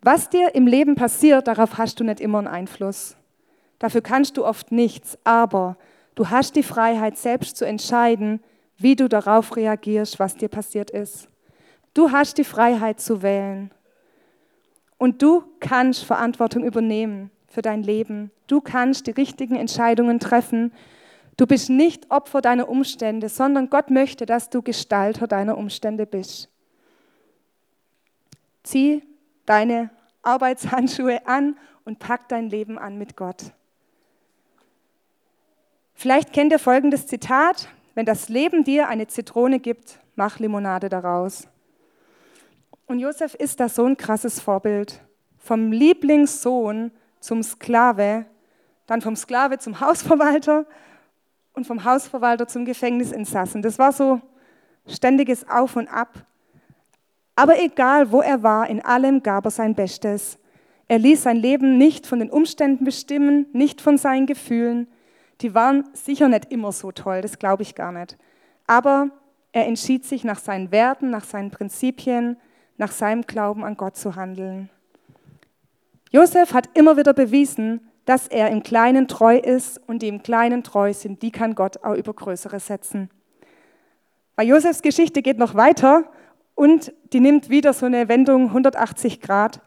Was 0.00 0.28
dir 0.28 0.54
im 0.54 0.66
Leben 0.66 0.96
passiert, 0.96 1.46
darauf 1.46 1.78
hast 1.78 2.00
du 2.00 2.04
nicht 2.04 2.20
immer 2.20 2.38
einen 2.38 2.48
Einfluss. 2.48 3.16
Dafür 3.78 4.00
kannst 4.00 4.36
du 4.36 4.44
oft 4.44 4.72
nichts, 4.72 5.16
aber 5.22 5.76
du 6.16 6.30
hast 6.30 6.56
die 6.56 6.64
Freiheit, 6.64 7.16
selbst 7.16 7.56
zu 7.56 7.64
entscheiden, 7.64 8.42
wie 8.78 8.96
du 8.96 9.08
darauf 9.08 9.54
reagierst, 9.56 10.18
was 10.18 10.34
dir 10.36 10.48
passiert 10.48 10.90
ist. 10.90 11.28
Du 11.94 12.10
hast 12.10 12.38
die 12.38 12.44
Freiheit 12.44 13.00
zu 13.00 13.22
wählen. 13.22 13.70
Und 15.02 15.20
du 15.20 15.42
kannst 15.58 16.04
Verantwortung 16.04 16.62
übernehmen 16.62 17.32
für 17.48 17.60
dein 17.60 17.82
Leben. 17.82 18.30
Du 18.46 18.60
kannst 18.60 19.08
die 19.08 19.10
richtigen 19.10 19.56
Entscheidungen 19.56 20.20
treffen. 20.20 20.72
Du 21.36 21.44
bist 21.44 21.70
nicht 21.70 22.08
Opfer 22.12 22.40
deiner 22.40 22.68
Umstände, 22.68 23.28
sondern 23.28 23.68
Gott 23.68 23.90
möchte, 23.90 24.26
dass 24.26 24.48
du 24.48 24.62
Gestalter 24.62 25.26
deiner 25.26 25.58
Umstände 25.58 26.06
bist. 26.06 26.48
Zieh 28.62 29.02
deine 29.44 29.90
Arbeitshandschuhe 30.22 31.26
an 31.26 31.56
und 31.84 31.98
pack 31.98 32.28
dein 32.28 32.48
Leben 32.48 32.78
an 32.78 32.96
mit 32.96 33.16
Gott. 33.16 33.46
Vielleicht 35.94 36.32
kennt 36.32 36.52
ihr 36.52 36.60
folgendes 36.60 37.08
Zitat, 37.08 37.68
wenn 37.96 38.06
das 38.06 38.28
Leben 38.28 38.62
dir 38.62 38.86
eine 38.86 39.08
Zitrone 39.08 39.58
gibt, 39.58 39.98
mach 40.14 40.38
Limonade 40.38 40.88
daraus. 40.88 41.48
Und 42.86 42.98
Josef 42.98 43.34
ist 43.34 43.60
da 43.60 43.68
so 43.68 43.84
ein 43.84 43.96
krasses 43.96 44.40
Vorbild. 44.40 45.00
Vom 45.38 45.72
Lieblingssohn 45.72 46.92
zum 47.20 47.42
Sklave, 47.42 48.26
dann 48.86 49.00
vom 49.00 49.16
Sklave 49.16 49.58
zum 49.58 49.80
Hausverwalter 49.80 50.66
und 51.54 51.66
vom 51.66 51.84
Hausverwalter 51.84 52.48
zum 52.48 52.64
Gefängnisinsassen. 52.64 53.62
Das 53.62 53.78
war 53.78 53.92
so 53.92 54.20
ständiges 54.86 55.48
Auf 55.48 55.76
und 55.76 55.88
Ab. 55.88 56.26
Aber 57.34 57.60
egal, 57.60 58.12
wo 58.12 58.20
er 58.20 58.42
war, 58.42 58.68
in 58.68 58.84
allem 58.84 59.22
gab 59.22 59.44
er 59.46 59.50
sein 59.50 59.74
Bestes. 59.74 60.38
Er 60.88 60.98
ließ 60.98 61.22
sein 61.22 61.36
Leben 61.36 61.78
nicht 61.78 62.06
von 62.06 62.18
den 62.18 62.30
Umständen 62.30 62.84
bestimmen, 62.84 63.46
nicht 63.52 63.80
von 63.80 63.96
seinen 63.96 64.26
Gefühlen. 64.26 64.88
Die 65.40 65.54
waren 65.54 65.88
sicher 65.94 66.28
nicht 66.28 66.52
immer 66.52 66.72
so 66.72 66.92
toll, 66.92 67.22
das 67.22 67.38
glaube 67.38 67.62
ich 67.62 67.74
gar 67.74 67.92
nicht. 67.92 68.18
Aber 68.66 69.08
er 69.52 69.66
entschied 69.66 70.04
sich 70.04 70.24
nach 70.24 70.38
seinen 70.38 70.70
Werten, 70.70 71.10
nach 71.10 71.24
seinen 71.24 71.50
Prinzipien, 71.50 72.36
nach 72.82 72.90
seinem 72.90 73.22
Glauben 73.22 73.62
an 73.62 73.76
Gott 73.76 73.96
zu 73.96 74.16
handeln. 74.16 74.68
Josef 76.10 76.52
hat 76.52 76.68
immer 76.74 76.96
wieder 76.96 77.12
bewiesen, 77.12 77.88
dass 78.06 78.26
er 78.26 78.50
im 78.50 78.64
Kleinen 78.64 79.06
treu 79.06 79.36
ist 79.38 79.80
und 79.86 80.02
die 80.02 80.08
im 80.08 80.24
Kleinen 80.24 80.64
treu 80.64 80.92
sind, 80.92 81.22
die 81.22 81.30
kann 81.30 81.54
Gott 81.54 81.84
auch 81.84 81.94
über 81.94 82.12
Größere 82.12 82.58
setzen. 82.58 83.08
Bei 84.34 84.42
Josefs 84.42 84.82
Geschichte 84.82 85.22
geht 85.22 85.38
noch 85.38 85.54
weiter 85.54 86.10
und 86.56 86.92
die 87.12 87.20
nimmt 87.20 87.50
wieder 87.50 87.72
so 87.72 87.86
eine 87.86 88.08
Wendung 88.08 88.48
180 88.48 89.20
Grad. 89.20 89.60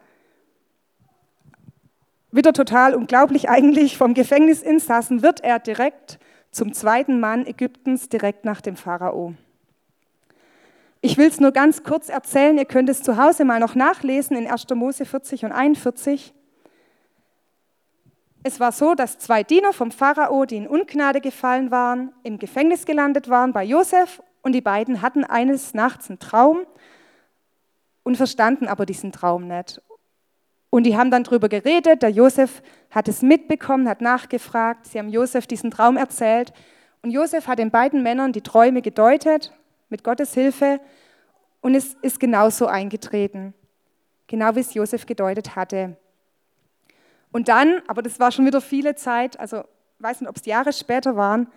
Wieder 2.30 2.52
total 2.52 2.94
unglaublich 2.94 3.48
eigentlich, 3.48 3.96
vom 3.96 4.12
Gefängnisinsassen 4.12 5.22
wird 5.22 5.42
er 5.42 5.58
direkt 5.58 6.18
zum 6.50 6.74
zweiten 6.74 7.18
Mann 7.18 7.46
Ägyptens, 7.46 8.10
direkt 8.10 8.44
nach 8.44 8.60
dem 8.60 8.76
Pharao. 8.76 9.32
Ich 11.06 11.16
will 11.16 11.28
es 11.28 11.38
nur 11.38 11.52
ganz 11.52 11.84
kurz 11.84 12.08
erzählen, 12.08 12.58
ihr 12.58 12.64
könnt 12.64 12.88
es 12.88 13.00
zu 13.00 13.16
Hause 13.16 13.44
mal 13.44 13.60
noch 13.60 13.76
nachlesen 13.76 14.36
in 14.36 14.50
1. 14.50 14.66
Mose 14.74 15.04
40 15.04 15.44
und 15.44 15.52
41. 15.52 16.34
Es 18.42 18.58
war 18.58 18.72
so, 18.72 18.96
dass 18.96 19.16
zwei 19.16 19.44
Diener 19.44 19.72
vom 19.72 19.92
Pharao, 19.92 20.46
die 20.46 20.56
in 20.56 20.66
Ungnade 20.66 21.20
gefallen 21.20 21.70
waren, 21.70 22.12
im 22.24 22.40
Gefängnis 22.40 22.86
gelandet 22.86 23.28
waren 23.28 23.52
bei 23.52 23.62
Josef 23.62 24.20
und 24.42 24.50
die 24.50 24.60
beiden 24.60 25.00
hatten 25.00 25.22
eines 25.22 25.74
Nachts 25.74 26.10
einen 26.10 26.18
Traum 26.18 26.66
und 28.02 28.16
verstanden 28.16 28.66
aber 28.66 28.84
diesen 28.84 29.12
Traum 29.12 29.46
nicht. 29.46 29.80
Und 30.70 30.86
die 30.86 30.96
haben 30.96 31.12
dann 31.12 31.22
darüber 31.22 31.48
geredet, 31.48 32.02
der 32.02 32.10
Josef 32.10 32.64
hat 32.90 33.06
es 33.06 33.22
mitbekommen, 33.22 33.88
hat 33.88 34.00
nachgefragt, 34.00 34.86
sie 34.86 34.98
haben 34.98 35.10
Josef 35.10 35.46
diesen 35.46 35.70
Traum 35.70 35.98
erzählt 35.98 36.52
und 37.02 37.12
Josef 37.12 37.46
hat 37.46 37.60
den 37.60 37.70
beiden 37.70 38.02
Männern 38.02 38.32
die 38.32 38.42
Träume 38.42 38.82
gedeutet 38.82 39.52
mit 39.88 40.02
Gottes 40.02 40.34
Hilfe 40.34 40.80
und 41.66 41.74
es 41.74 41.96
ist 42.00 42.20
genauso 42.20 42.68
eingetreten, 42.68 43.52
genau 44.28 44.54
wie 44.54 44.60
es 44.60 44.72
Josef 44.72 45.04
gedeutet 45.04 45.56
hatte. 45.56 45.96
Und 47.32 47.48
dann, 47.48 47.82
aber 47.88 48.02
das 48.02 48.20
war 48.20 48.30
schon 48.30 48.46
wieder 48.46 48.60
viele 48.60 48.94
Zeit, 48.94 49.40
also 49.40 49.64
weiß 49.98 50.20
nicht, 50.20 50.30
ob 50.30 50.36
es 50.36 50.46
Jahre 50.46 50.72
später 50.72 51.16
waren, 51.16 51.48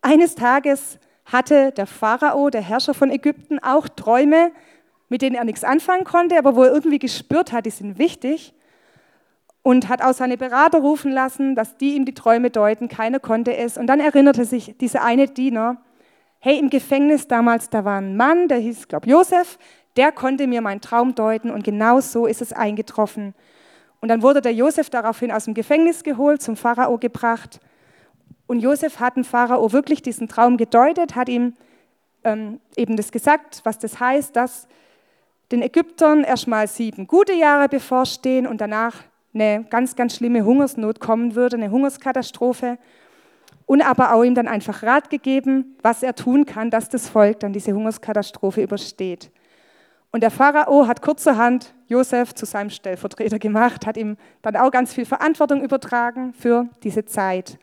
eines 0.00 0.34
Tages 0.36 0.98
hatte 1.26 1.70
der 1.72 1.86
Pharao, 1.86 2.48
der 2.48 2.62
Herrscher 2.62 2.94
von 2.94 3.10
Ägypten, 3.10 3.58
auch 3.58 3.90
Träume, 3.90 4.52
mit 5.10 5.20
denen 5.20 5.36
er 5.36 5.44
nichts 5.44 5.64
anfangen 5.64 6.04
konnte, 6.04 6.38
aber 6.38 6.56
wo 6.56 6.62
er 6.62 6.72
irgendwie 6.72 6.98
gespürt 6.98 7.52
hat, 7.52 7.66
die 7.66 7.70
sind 7.70 7.98
wichtig. 7.98 8.54
Und 9.60 9.90
hat 9.90 10.00
auch 10.02 10.14
seine 10.14 10.38
Berater 10.38 10.78
rufen 10.78 11.12
lassen, 11.12 11.54
dass 11.54 11.76
die 11.76 11.94
ihm 11.94 12.06
die 12.06 12.14
Träume 12.14 12.48
deuten. 12.48 12.88
Keiner 12.88 13.20
konnte 13.20 13.54
es. 13.54 13.76
Und 13.76 13.86
dann 13.86 14.00
erinnerte 14.00 14.46
sich 14.46 14.78
dieser 14.78 15.04
eine 15.04 15.28
Diener, 15.28 15.76
hey, 16.40 16.58
im 16.58 16.70
Gefängnis 16.70 17.26
damals, 17.26 17.70
da 17.70 17.84
war 17.84 18.00
ein 18.00 18.16
Mann, 18.16 18.48
der 18.48 18.58
hieß, 18.58 18.88
glaube 18.88 19.08
Josef, 19.08 19.58
der 19.96 20.12
konnte 20.12 20.46
mir 20.46 20.60
meinen 20.60 20.80
Traum 20.80 21.14
deuten 21.14 21.50
und 21.50 21.64
genau 21.64 22.00
so 22.00 22.26
ist 22.26 22.40
es 22.40 22.52
eingetroffen. 22.52 23.34
Und 24.00 24.08
dann 24.08 24.22
wurde 24.22 24.40
der 24.40 24.54
Josef 24.54 24.90
daraufhin 24.90 25.32
aus 25.32 25.46
dem 25.46 25.54
Gefängnis 25.54 26.04
geholt, 26.04 26.40
zum 26.40 26.56
Pharao 26.56 26.98
gebracht. 26.98 27.58
Und 28.46 28.60
Josef 28.60 29.00
hat 29.00 29.16
dem 29.16 29.24
Pharao 29.24 29.72
wirklich 29.72 30.02
diesen 30.02 30.28
Traum 30.28 30.56
gedeutet, 30.56 31.16
hat 31.16 31.28
ihm 31.28 31.54
ähm, 32.24 32.60
eben 32.76 32.96
das 32.96 33.10
gesagt, 33.10 33.60
was 33.64 33.78
das 33.78 33.98
heißt, 33.98 34.36
dass 34.36 34.68
den 35.50 35.62
Ägyptern 35.62 36.24
erstmal 36.24 36.68
sieben 36.68 37.06
gute 37.06 37.32
Jahre 37.32 37.68
bevorstehen 37.68 38.46
und 38.46 38.60
danach 38.60 38.94
eine 39.34 39.64
ganz, 39.68 39.96
ganz 39.96 40.16
schlimme 40.16 40.44
Hungersnot 40.44 41.00
kommen 41.00 41.34
würde, 41.34 41.56
eine 41.56 41.70
Hungerskatastrophe. 41.70 42.78
Und 43.68 43.82
aber 43.82 44.14
auch 44.14 44.24
ihm 44.24 44.34
dann 44.34 44.48
einfach 44.48 44.82
Rat 44.82 45.10
gegeben, 45.10 45.76
was 45.82 46.02
er 46.02 46.14
tun 46.14 46.46
kann, 46.46 46.70
dass 46.70 46.88
das 46.88 47.10
Volk 47.10 47.40
dann 47.40 47.52
diese 47.52 47.74
Hungerskatastrophe 47.74 48.62
übersteht. 48.62 49.30
Und 50.10 50.22
der 50.22 50.30
Pharao 50.30 50.86
hat 50.86 51.02
kurzerhand 51.02 51.74
Josef 51.86 52.34
zu 52.34 52.46
seinem 52.46 52.70
Stellvertreter 52.70 53.38
gemacht, 53.38 53.84
hat 53.84 53.98
ihm 53.98 54.16
dann 54.40 54.56
auch 54.56 54.70
ganz 54.70 54.94
viel 54.94 55.04
Verantwortung 55.04 55.62
übertragen 55.62 56.32
für 56.32 56.66
diese 56.82 57.04
Zeit. 57.04 57.58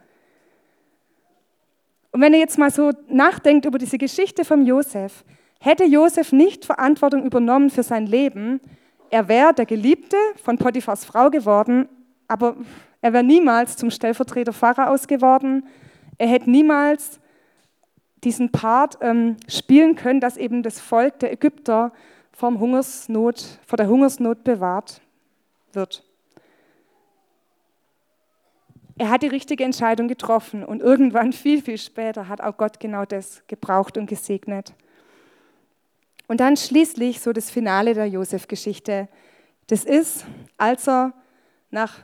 Und 2.12 2.22
wenn 2.22 2.34
ihr 2.34 2.40
jetzt 2.40 2.60
mal 2.60 2.70
so 2.70 2.92
nachdenkt 3.08 3.66
über 3.66 3.80
diese 3.80 3.98
Geschichte 3.98 4.46
von 4.46 4.64
Josef, 4.64 5.26
hätte 5.60 5.86
Josef 5.86 6.32
nicht 6.32 6.66
Verantwortung 6.66 7.26
übernommen 7.26 7.72
für 7.72 7.82
sein 7.82 8.06
Leben, 8.06 8.62
er 9.10 9.28
wäre 9.28 9.56
der 9.56 9.66
Geliebte 9.66 10.18
von 10.44 10.60
Potiphars 10.60 11.04
Frau 11.04 11.32
geworden, 11.32 11.90
aber 12.28 12.58
er 13.02 13.12
wäre 13.12 13.24
niemals 13.24 13.76
zum 13.76 13.90
Stellvertreter 13.90 14.54
Pharaos 14.54 15.08
geworden. 15.08 15.64
Er 16.18 16.28
hätte 16.28 16.50
niemals 16.50 17.20
diesen 18.24 18.52
Part 18.52 18.98
ähm, 19.02 19.38
spielen 19.48 19.96
können, 19.96 20.20
dass 20.20 20.38
eben 20.38 20.64
das 20.64 20.80
Volk 20.80 21.20
der 21.20 21.32
Ägypter 21.32 21.92
vom 22.32 22.60
Hungersnot, 22.60 23.60
vor 23.66 23.78
der 23.78 23.88
Hungersnot 23.88 24.44
bewahrt 24.44 25.02
wird. 25.74 26.04
Er 28.98 29.10
hat 29.10 29.24
die 29.24 29.28
richtige 29.28 29.64
Entscheidung 29.64 30.08
getroffen 30.08 30.64
und 30.64 30.82
irgendwann 30.82 31.34
viel, 31.34 31.62
viel 31.62 31.78
später 31.78 32.28
hat 32.28 32.42
auch 32.42 32.58
Gott 32.58 32.80
genau 32.80 33.06
das 33.06 33.44
gebraucht 33.48 33.98
und 33.98 34.08
gesegnet. 34.08 34.74
Und 36.28 36.40
dann 36.40 36.58
schließlich 36.58 37.20
so 37.20 37.34
das 37.34 37.52
Finale 37.52 37.94
der 37.94 38.08
Josef-Geschichte. 38.08 39.08
Das 39.68 39.84
ist, 39.84 40.26
als 40.58 40.88
er 40.88 41.14
nach 41.70 42.00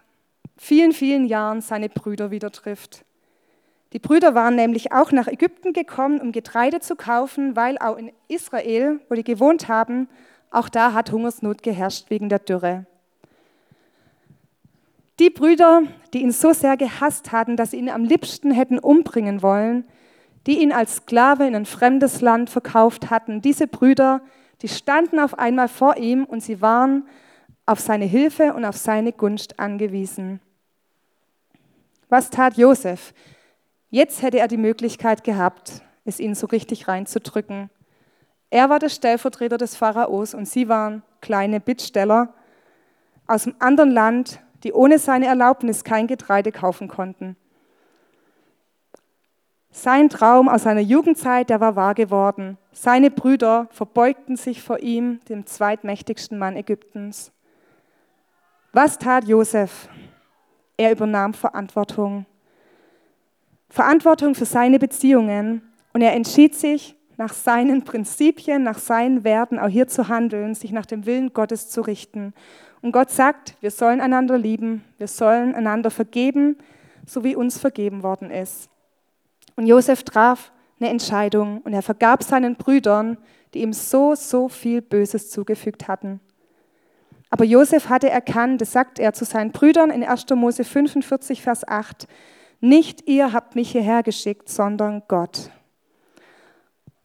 vielen, 0.57 0.91
vielen 0.91 1.25
Jahren 1.25 1.61
seine 1.61 1.89
Brüder 1.89 2.29
wieder 2.29 2.51
trifft. 2.51 3.03
Die 3.93 3.99
Brüder 3.99 4.35
waren 4.35 4.55
nämlich 4.55 4.93
auch 4.93 5.11
nach 5.11 5.27
Ägypten 5.27 5.73
gekommen, 5.73 6.21
um 6.21 6.31
Getreide 6.31 6.79
zu 6.79 6.95
kaufen, 6.95 7.55
weil 7.55 7.77
auch 7.77 7.97
in 7.97 8.11
Israel, 8.29 8.99
wo 9.09 9.15
die 9.15 9.23
gewohnt 9.23 9.67
haben, 9.67 10.07
auch 10.49 10.69
da 10.69 10.93
hat 10.93 11.11
Hungersnot 11.11 11.61
geherrscht 11.61 12.09
wegen 12.09 12.29
der 12.29 12.39
Dürre. 12.39 12.85
Die 15.19 15.29
Brüder, 15.29 15.83
die 16.13 16.21
ihn 16.21 16.31
so 16.31 16.53
sehr 16.53 16.77
gehasst 16.77 17.31
hatten, 17.31 17.57
dass 17.57 17.71
sie 17.71 17.77
ihn 17.77 17.89
am 17.89 18.05
liebsten 18.05 18.51
hätten 18.51 18.79
umbringen 18.79 19.41
wollen, 19.41 19.83
die 20.47 20.61
ihn 20.61 20.71
als 20.71 20.97
Sklave 20.97 21.45
in 21.45 21.55
ein 21.55 21.65
fremdes 21.65 22.21
Land 22.21 22.49
verkauft 22.49 23.09
hatten, 23.09 23.41
diese 23.41 23.67
Brüder, 23.67 24.21
die 24.61 24.67
standen 24.67 25.19
auf 25.19 25.37
einmal 25.37 25.67
vor 25.67 25.97
ihm 25.97 26.23
und 26.23 26.41
sie 26.41 26.61
waren 26.61 27.07
auf 27.65 27.79
seine 27.79 28.05
Hilfe 28.05 28.53
und 28.53 28.65
auf 28.65 28.77
seine 28.77 29.11
Gunst 29.11 29.59
angewiesen. 29.59 30.39
Was 32.09 32.29
tat 32.29 32.57
Josef? 32.57 33.13
Jetzt 33.93 34.21
hätte 34.21 34.39
er 34.39 34.47
die 34.47 34.55
Möglichkeit 34.55 35.25
gehabt, 35.25 35.81
es 36.05 36.21
ihnen 36.21 36.33
so 36.33 36.47
richtig 36.47 36.87
reinzudrücken. 36.87 37.69
Er 38.49 38.69
war 38.69 38.79
der 38.79 38.87
Stellvertreter 38.87 39.57
des 39.57 39.75
Pharaos 39.75 40.33
und 40.33 40.47
sie 40.47 40.69
waren 40.69 41.03
kleine 41.19 41.59
Bittsteller 41.59 42.33
aus 43.27 43.45
einem 43.45 43.57
anderen 43.59 43.91
Land, 43.91 44.39
die 44.63 44.71
ohne 44.71 44.97
seine 44.97 45.25
Erlaubnis 45.25 45.83
kein 45.83 46.07
Getreide 46.07 46.53
kaufen 46.53 46.87
konnten. 46.87 47.35
Sein 49.71 50.07
Traum 50.07 50.47
aus 50.47 50.63
seiner 50.63 50.81
Jugendzeit, 50.81 51.49
der 51.49 51.59
war 51.59 51.75
wahr 51.75 51.93
geworden. 51.93 52.57
Seine 52.71 53.11
Brüder 53.11 53.67
verbeugten 53.71 54.37
sich 54.37 54.61
vor 54.61 54.79
ihm, 54.79 55.19
dem 55.27 55.45
zweitmächtigsten 55.45 56.39
Mann 56.39 56.55
Ägyptens. 56.55 57.33
Was 58.71 58.97
tat 58.97 59.25
Josef? 59.25 59.89
Er 60.77 60.93
übernahm 60.93 61.33
Verantwortung. 61.33 62.25
Verantwortung 63.71 64.35
für 64.35 64.45
seine 64.45 64.79
Beziehungen 64.79 65.61
und 65.93 66.01
er 66.01 66.13
entschied 66.13 66.55
sich, 66.55 66.95
nach 67.17 67.33
seinen 67.33 67.83
Prinzipien, 67.83 68.63
nach 68.63 68.79
seinen 68.79 69.23
Werten 69.23 69.59
auch 69.59 69.67
hier 69.67 69.87
zu 69.87 70.07
handeln, 70.07 70.55
sich 70.55 70.71
nach 70.71 70.87
dem 70.87 71.05
Willen 71.05 71.33
Gottes 71.33 71.69
zu 71.69 71.81
richten. 71.81 72.33
Und 72.81 72.93
Gott 72.93 73.11
sagt, 73.11 73.55
wir 73.61 73.69
sollen 73.69 74.01
einander 74.01 74.39
lieben, 74.39 74.83
wir 74.97 75.07
sollen 75.07 75.53
einander 75.53 75.91
vergeben, 75.91 76.57
so 77.05 77.23
wie 77.23 77.35
uns 77.35 77.59
vergeben 77.59 78.01
worden 78.01 78.31
ist. 78.31 78.69
Und 79.55 79.67
Josef 79.67 80.03
traf 80.03 80.51
eine 80.79 80.89
Entscheidung 80.89 81.59
und 81.59 81.73
er 81.73 81.83
vergab 81.83 82.23
seinen 82.23 82.55
Brüdern, 82.55 83.17
die 83.53 83.61
ihm 83.61 83.73
so, 83.73 84.15
so 84.15 84.49
viel 84.49 84.81
Böses 84.81 85.29
zugefügt 85.29 85.87
hatten. 85.87 86.19
Aber 87.29 87.45
Josef 87.45 87.87
hatte 87.87 88.09
erkannt, 88.09 88.61
das 88.61 88.71
sagt 88.71 88.99
er 88.99 89.13
zu 89.13 89.25
seinen 89.25 89.51
Brüdern 89.51 89.91
in 89.91 90.03
1. 90.03 90.25
Mose 90.35 90.63
45, 90.63 91.41
Vers 91.41 91.67
8, 91.67 92.07
nicht 92.61 93.09
ihr 93.09 93.33
habt 93.33 93.55
mich 93.55 93.71
hierher 93.71 94.03
geschickt, 94.03 94.47
sondern 94.47 95.01
Gott. 95.07 95.49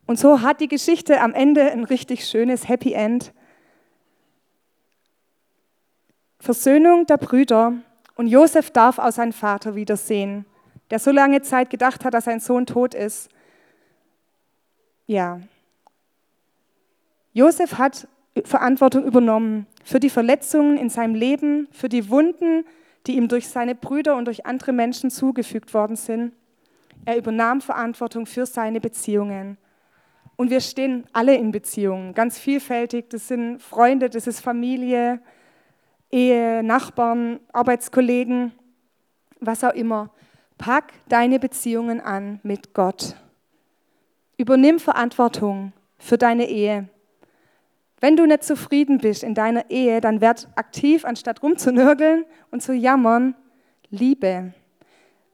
Und 0.07 0.19
so 0.19 0.42
hat 0.42 0.61
die 0.61 0.69
Geschichte 0.69 1.21
am 1.21 1.35
Ende 1.35 1.73
ein 1.73 1.85
richtig 1.85 2.27
schönes 2.27 2.69
Happy 2.69 2.92
End. 2.92 3.33
Versöhnung 6.38 7.07
der 7.07 7.16
Brüder 7.16 7.73
und 8.14 8.29
Josef 8.29 8.71
darf 8.71 8.99
auch 8.99 9.11
seinen 9.11 9.33
Vater 9.33 9.75
wiedersehen, 9.75 10.45
der 10.90 10.99
so 10.99 11.11
lange 11.11 11.42
Zeit 11.42 11.71
gedacht 11.71 12.05
hat, 12.05 12.14
dass 12.14 12.27
sein 12.27 12.38
Sohn 12.38 12.66
tot 12.66 12.95
ist. 12.95 13.29
Ja. 15.07 15.40
Josef 17.33 17.79
hat 17.79 18.07
Verantwortung 18.45 19.05
übernommen 19.05 19.66
für 19.83 19.99
die 19.99 20.11
Verletzungen 20.11 20.77
in 20.77 20.90
seinem 20.90 21.14
Leben, 21.14 21.69
für 21.73 21.88
die 21.88 22.11
Wunden, 22.11 22.64
die 23.07 23.16
ihm 23.16 23.29
durch 23.29 23.49
seine 23.49 23.75
Brüder 23.75 24.16
und 24.16 24.27
durch 24.27 24.47
andere 24.47 24.73
Menschen 24.73 25.11
zugefügt 25.11 25.75
worden 25.75 25.97
sind. 25.97 26.33
Er 27.05 27.16
übernahm 27.16 27.61
Verantwortung 27.61 28.27
für 28.27 28.47
seine 28.47 28.81
Beziehungen. 28.81 29.59
Und 30.37 30.51
wir 30.51 30.61
stehen 30.61 31.07
alle 31.12 31.35
in 31.35 31.51
Beziehungen, 31.51 32.12
ganz 32.12 32.38
vielfältig. 32.38 33.09
Das 33.11 33.29
sind 33.29 33.62
Freunde, 33.62 34.11
das 34.11 34.27
ist 34.27 34.40
Familie, 34.40 35.21
Ehe, 36.11 36.62
Nachbarn, 36.62 37.40
Arbeitskollegen, 37.53 38.53
was 39.40 39.64
auch 39.64 39.73
immer. 39.73 40.11
Pack 40.59 40.92
deine 41.09 41.38
Beziehungen 41.38 42.01
an 42.01 42.40
mit 42.42 42.75
Gott. 42.75 43.16
Übernimm 44.37 44.79
Verantwortung 44.79 45.73
für 45.99 46.19
deine 46.19 46.49
Ehe. 46.49 46.88
Wenn 48.01 48.17
du 48.17 48.27
nicht 48.27 48.45
zufrieden 48.45 48.99
bist 48.99 49.23
in 49.23 49.35
deiner 49.35 49.71
Ehe, 49.71 50.01
dann 50.01 50.21
werd 50.21 50.49
aktiv, 50.55 51.05
anstatt 51.05 51.43
rumzunörgeln 51.43 52.25
und 52.51 52.63
zu 52.63 52.75
jammern, 52.75 53.35
Liebe. 53.91 54.53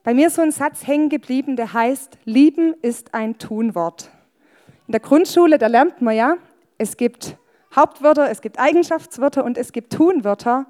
Bei 0.04 0.14
mir 0.14 0.28
ist 0.28 0.36
so 0.36 0.42
ein 0.42 0.52
Satz 0.52 0.86
hängen 0.86 1.08
geblieben, 1.08 1.56
der 1.56 1.72
heißt, 1.72 2.18
lieben 2.24 2.74
ist 2.82 3.14
ein 3.14 3.38
Tunwort. 3.38 4.10
In 4.86 4.92
der 4.92 5.00
Grundschule, 5.00 5.58
da 5.58 5.68
lernt 5.68 6.02
man 6.02 6.14
ja, 6.14 6.36
es 6.78 6.96
gibt 6.96 7.36
Hauptwörter, 7.74 8.30
es 8.30 8.42
gibt 8.42 8.58
Eigenschaftswörter 8.58 9.44
und 9.44 9.56
es 9.56 9.72
gibt 9.72 9.92
Tunwörter. 9.92 10.66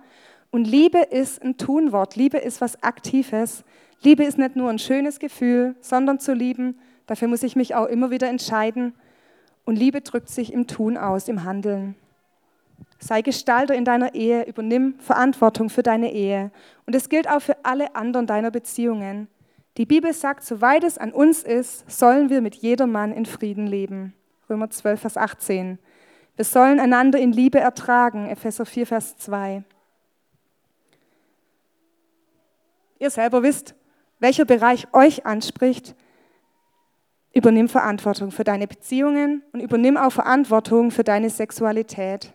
Und 0.51 0.67
Liebe 0.67 0.99
ist 0.99 1.43
ein 1.43 1.57
Tunwort. 1.57 2.15
Liebe 2.17 2.39
ist 2.39 2.61
was 2.61 2.83
Aktives. 2.83 3.65
Liebe 4.03 4.23
ist 4.23 4.39
nicht 4.39 4.55
nur 4.55 4.71
ein 4.71 4.79
schönes 4.79 5.19
Gefühl, 5.19 5.75
sondern 5.81 6.21
zu 6.21 6.35
lieben. 6.35 6.79
Dafür 7.07 7.29
muss 7.29 7.43
ich 7.43 7.57
mich 7.57 7.75
auch 7.75 7.87
immer 7.87 8.11
wieder 8.11 8.29
entscheiden. 8.29 8.95
Und 9.64 9.77
Liebe 9.77 10.01
drückt 10.01 10.29
sich 10.29 10.53
im 10.53 10.66
Tun 10.66 10.96
aus, 10.96 11.29
im 11.29 11.44
Handeln. 11.44 11.94
Sei 12.98 13.22
Gestalter 13.22 13.75
in 13.75 13.85
deiner 13.85 14.14
Ehe, 14.14 14.44
übernimm 14.44 14.98
Verantwortung 14.98 15.70
für 15.70 15.83
deine 15.83 16.12
Ehe. 16.12 16.51
Und 16.87 16.94
es 16.94 17.09
gilt 17.09 17.29
auch 17.29 17.40
für 17.40 17.64
alle 17.64 17.94
anderen 17.94 18.27
deiner 18.27 18.51
Beziehungen. 18.51 19.29
Die 19.77 19.87
Bibel 19.87 20.12
sagt, 20.12 20.44
soweit 20.44 20.85
es 20.85 20.98
an 20.98 21.12
uns 21.12 21.42
ist, 21.42 21.90
sollen 21.90 22.29
wir 22.29 22.40
mit 22.40 22.57
jedermann 22.57 23.12
in 23.12 23.27
Frieden 23.27 23.66
leben. 23.66 24.14
Römer 24.51 24.68
12, 24.68 25.01
Vers 25.01 25.16
18. 25.16 25.79
Wir 26.37 26.44
sollen 26.44 26.81
einander 26.81 27.18
in 27.18 27.33
Liebe 27.33 27.59
ertragen. 27.59 28.29
Epheser 28.29 28.66
4, 28.66 28.87
Vers 28.87 29.16
2. 29.16 29.62
Ihr 32.98 33.11
selber 33.11 33.42
wisst, 33.42 33.75
welcher 34.20 34.44
Bereich 34.44 34.87
euch 34.92 35.27
anspricht. 35.27 35.96
Übernimm 37.35 37.68
Verantwortung 37.68 38.31
für 38.31 38.45
deine 38.45 38.66
Beziehungen 38.66 39.42
und 39.53 39.61
übernimm 39.61 39.97
auch 39.97 40.12
Verantwortung 40.12 40.90
für 40.90 41.05
deine 41.05 41.31
Sexualität. 41.31 42.35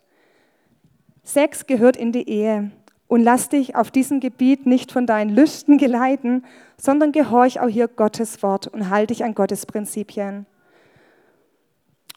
Sex 1.24 1.68
gehört 1.68 1.98
in 1.98 2.12
die 2.12 2.28
Ehe 2.28 2.72
und 3.08 3.22
lass 3.22 3.50
dich 3.50 3.76
auf 3.76 3.92
diesem 3.92 4.20
Gebiet 4.20 4.66
nicht 4.66 4.92
von 4.92 5.06
deinen 5.06 5.30
Lüsten 5.30 5.78
geleiten, 5.78 6.44
sondern 6.78 7.12
gehorch 7.12 7.60
auch 7.60 7.68
hier 7.68 7.88
Gottes 7.88 8.42
Wort 8.44 8.68
und 8.68 8.90
halte 8.90 9.14
dich 9.14 9.24
an 9.24 9.36
Gottes 9.36 9.66
Prinzipien. 9.66 10.46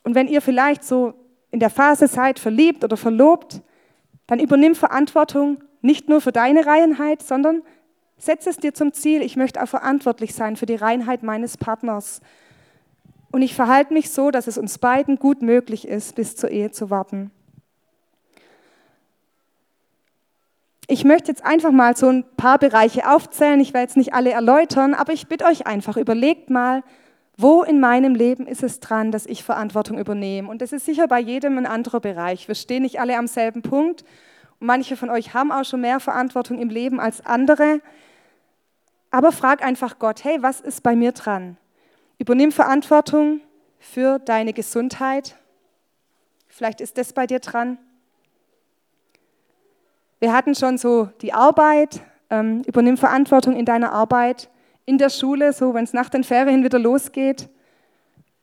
Und 0.02 0.14
wenn 0.14 0.28
ihr 0.28 0.40
vielleicht 0.40 0.84
so 0.84 1.14
in 1.50 1.60
der 1.60 1.70
Phase 1.70 2.06
seid, 2.06 2.38
verliebt 2.38 2.84
oder 2.84 2.96
verlobt, 2.96 3.60
dann 4.26 4.38
übernimm 4.38 4.74
Verantwortung 4.74 5.62
nicht 5.82 6.08
nur 6.08 6.20
für 6.20 6.32
deine 6.32 6.66
Reinheit, 6.66 7.22
sondern 7.22 7.62
setz 8.16 8.46
es 8.46 8.58
dir 8.58 8.74
zum 8.74 8.92
Ziel, 8.92 9.22
ich 9.22 9.36
möchte 9.36 9.62
auch 9.62 9.68
verantwortlich 9.68 10.34
sein 10.34 10.56
für 10.56 10.66
die 10.66 10.76
Reinheit 10.76 11.22
meines 11.22 11.56
Partners. 11.56 12.20
Und 13.30 13.42
ich 13.42 13.54
verhalte 13.54 13.94
mich 13.94 14.10
so, 14.10 14.30
dass 14.30 14.46
es 14.46 14.58
uns 14.58 14.78
beiden 14.78 15.16
gut 15.16 15.42
möglich 15.42 15.86
ist, 15.86 16.16
bis 16.16 16.36
zur 16.36 16.50
Ehe 16.50 16.70
zu 16.70 16.90
warten. 16.90 17.30
Ich 20.88 21.04
möchte 21.04 21.30
jetzt 21.30 21.44
einfach 21.44 21.70
mal 21.70 21.96
so 21.96 22.08
ein 22.08 22.24
paar 22.36 22.58
Bereiche 22.58 23.08
aufzählen. 23.08 23.60
Ich 23.60 23.72
werde 23.72 23.84
jetzt 23.84 23.96
nicht 23.96 24.12
alle 24.12 24.32
erläutern, 24.32 24.94
aber 24.94 25.12
ich 25.12 25.28
bitte 25.28 25.44
euch 25.44 25.66
einfach, 25.68 25.96
überlegt 25.96 26.50
mal, 26.50 26.82
wo 27.36 27.62
in 27.62 27.78
meinem 27.78 28.16
Leben 28.16 28.46
ist 28.46 28.64
es 28.64 28.80
dran, 28.80 29.12
dass 29.12 29.24
ich 29.24 29.44
Verantwortung 29.44 29.98
übernehme? 29.98 30.50
Und 30.50 30.60
das 30.60 30.72
ist 30.72 30.84
sicher 30.84 31.06
bei 31.06 31.20
jedem 31.20 31.56
ein 31.58 31.66
anderer 31.66 32.00
Bereich. 32.00 32.48
Wir 32.48 32.56
stehen 32.56 32.82
nicht 32.82 33.00
alle 33.00 33.16
am 33.16 33.28
selben 33.28 33.62
Punkt. 33.62 34.04
Und 34.58 34.66
manche 34.66 34.96
von 34.96 35.08
euch 35.08 35.32
haben 35.32 35.52
auch 35.52 35.64
schon 35.64 35.80
mehr 35.80 36.00
Verantwortung 36.00 36.58
im 36.58 36.68
Leben 36.68 36.98
als 36.98 37.24
andere. 37.24 37.80
Aber 39.12 39.30
frag 39.30 39.64
einfach 39.64 39.98
Gott, 40.00 40.24
hey, 40.24 40.42
was 40.42 40.60
ist 40.60 40.82
bei 40.82 40.96
mir 40.96 41.12
dran? 41.12 41.56
Übernimm 42.20 42.52
Verantwortung 42.52 43.40
für 43.78 44.18
deine 44.18 44.52
Gesundheit. 44.52 45.36
Vielleicht 46.48 46.82
ist 46.82 46.98
das 46.98 47.14
bei 47.14 47.26
dir 47.26 47.38
dran. 47.38 47.78
Wir 50.18 50.34
hatten 50.34 50.54
schon 50.54 50.76
so 50.76 51.08
die 51.22 51.32
Arbeit, 51.32 52.02
ähm, 52.28 52.60
übernimm 52.66 52.98
Verantwortung 52.98 53.56
in 53.56 53.64
deiner 53.64 53.92
Arbeit, 53.92 54.50
in 54.84 54.98
der 54.98 55.08
Schule, 55.08 55.54
so 55.54 55.72
wenn 55.72 55.84
es 55.84 55.94
nach 55.94 56.10
den 56.10 56.22
Ferien 56.22 56.62
wieder 56.62 56.78
losgeht. 56.78 57.48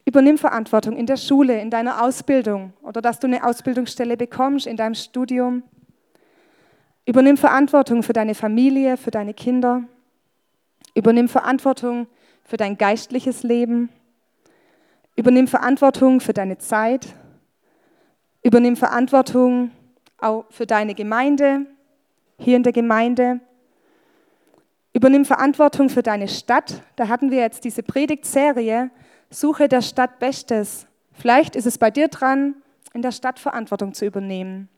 Übernimm 0.05 0.39
Verantwortung 0.39 0.97
in 0.97 1.05
der 1.05 1.17
Schule, 1.17 1.61
in 1.61 1.69
deiner 1.69 2.01
Ausbildung 2.01 2.73
oder 2.81 2.99
dass 2.99 3.19
du 3.19 3.27
eine 3.27 3.43
Ausbildungsstelle 3.43 4.17
bekommst 4.17 4.65
in 4.65 4.75
deinem 4.75 4.95
Studium. 4.95 5.61
Übernimm 7.05 7.37
Verantwortung 7.37 8.01
für 8.01 8.13
deine 8.13 8.33
Familie, 8.33 8.97
für 8.97 9.11
deine 9.11 9.35
Kinder. 9.35 9.83
Übernimm 10.95 11.27
Verantwortung 11.27 12.07
für 12.47 12.57
dein 12.57 12.77
geistliches 12.77 13.43
Leben. 13.43 13.89
Übernimm 15.15 15.47
Verantwortung 15.47 16.21
für 16.21 16.33
deine 16.33 16.57
Zeit. 16.57 17.07
Übernimm 18.41 18.77
Verantwortung 18.77 19.71
auch 20.17 20.45
für 20.49 20.65
deine 20.65 20.95
Gemeinde, 20.95 21.65
hier 22.39 22.55
in 22.55 22.63
der 22.63 22.71
Gemeinde. 22.71 23.41
Übernimm 24.93 25.25
Verantwortung 25.25 25.89
für 25.89 26.01
deine 26.01 26.29
Stadt. 26.29 26.81
Da 26.95 27.09
hatten 27.09 27.29
wir 27.31 27.39
jetzt 27.39 27.65
diese 27.65 27.83
Predigtserie, 27.83 28.89
Suche 29.29 29.67
der 29.67 29.81
Stadt 29.81 30.19
Bestes. 30.19 30.87
Vielleicht 31.11 31.55
ist 31.57 31.67
es 31.67 31.77
bei 31.77 31.91
dir 31.91 32.07
dran, 32.07 32.55
in 32.93 33.01
der 33.01 33.11
Stadt 33.11 33.39
Verantwortung 33.39 33.93
zu 33.93 34.05
übernehmen. 34.05 34.69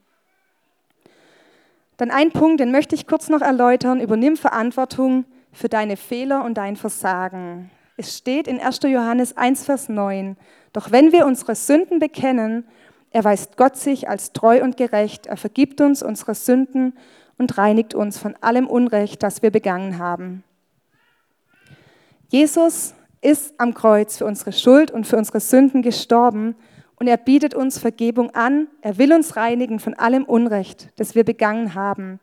Dann 1.97 2.09
ein 2.09 2.31
Punkt, 2.31 2.59
den 2.59 2.71
möchte 2.71 2.95
ich 2.95 3.05
kurz 3.05 3.29
noch 3.29 3.41
erläutern. 3.41 4.01
Übernimm 4.01 4.37
Verantwortung 4.37 5.25
für 5.51 5.69
deine 5.69 5.97
Fehler 5.97 6.43
und 6.43 6.55
dein 6.55 6.75
Versagen. 6.75 7.71
Es 7.97 8.17
steht 8.17 8.47
in 8.47 8.59
1. 8.59 8.79
Johannes 8.83 9.35
1, 9.35 9.65
Vers 9.65 9.89
9. 9.89 10.37
Doch 10.73 10.91
wenn 10.91 11.11
wir 11.11 11.25
unsere 11.25 11.55
Sünden 11.55 11.99
bekennen, 11.99 12.65
erweist 13.11 13.57
Gott 13.57 13.75
sich 13.75 14.07
als 14.07 14.33
treu 14.33 14.63
und 14.63 14.77
gerecht. 14.77 15.27
Er 15.27 15.37
vergibt 15.37 15.81
uns 15.81 16.03
unsere 16.03 16.35
Sünden 16.35 16.93
und 17.37 17.57
reinigt 17.57 17.95
uns 17.95 18.17
von 18.17 18.35
allem 18.41 18.67
Unrecht, 18.67 19.23
das 19.23 19.41
wir 19.41 19.51
begangen 19.51 19.97
haben. 19.97 20.43
Jesus 22.29 22.93
ist 23.21 23.55
am 23.57 23.73
Kreuz 23.73 24.17
für 24.17 24.25
unsere 24.25 24.51
Schuld 24.51 24.91
und 24.91 25.07
für 25.07 25.17
unsere 25.17 25.39
Sünden 25.39 25.81
gestorben 25.81 26.55
und 26.99 27.07
er 27.07 27.17
bietet 27.17 27.55
uns 27.55 27.79
Vergebung 27.79 28.31
an. 28.35 28.67
Er 28.81 28.97
will 28.97 29.13
uns 29.13 29.35
reinigen 29.35 29.79
von 29.79 29.93
allem 29.93 30.25
Unrecht, 30.25 30.89
das 30.97 31.15
wir 31.15 31.23
begangen 31.23 31.73
haben. 31.73 32.19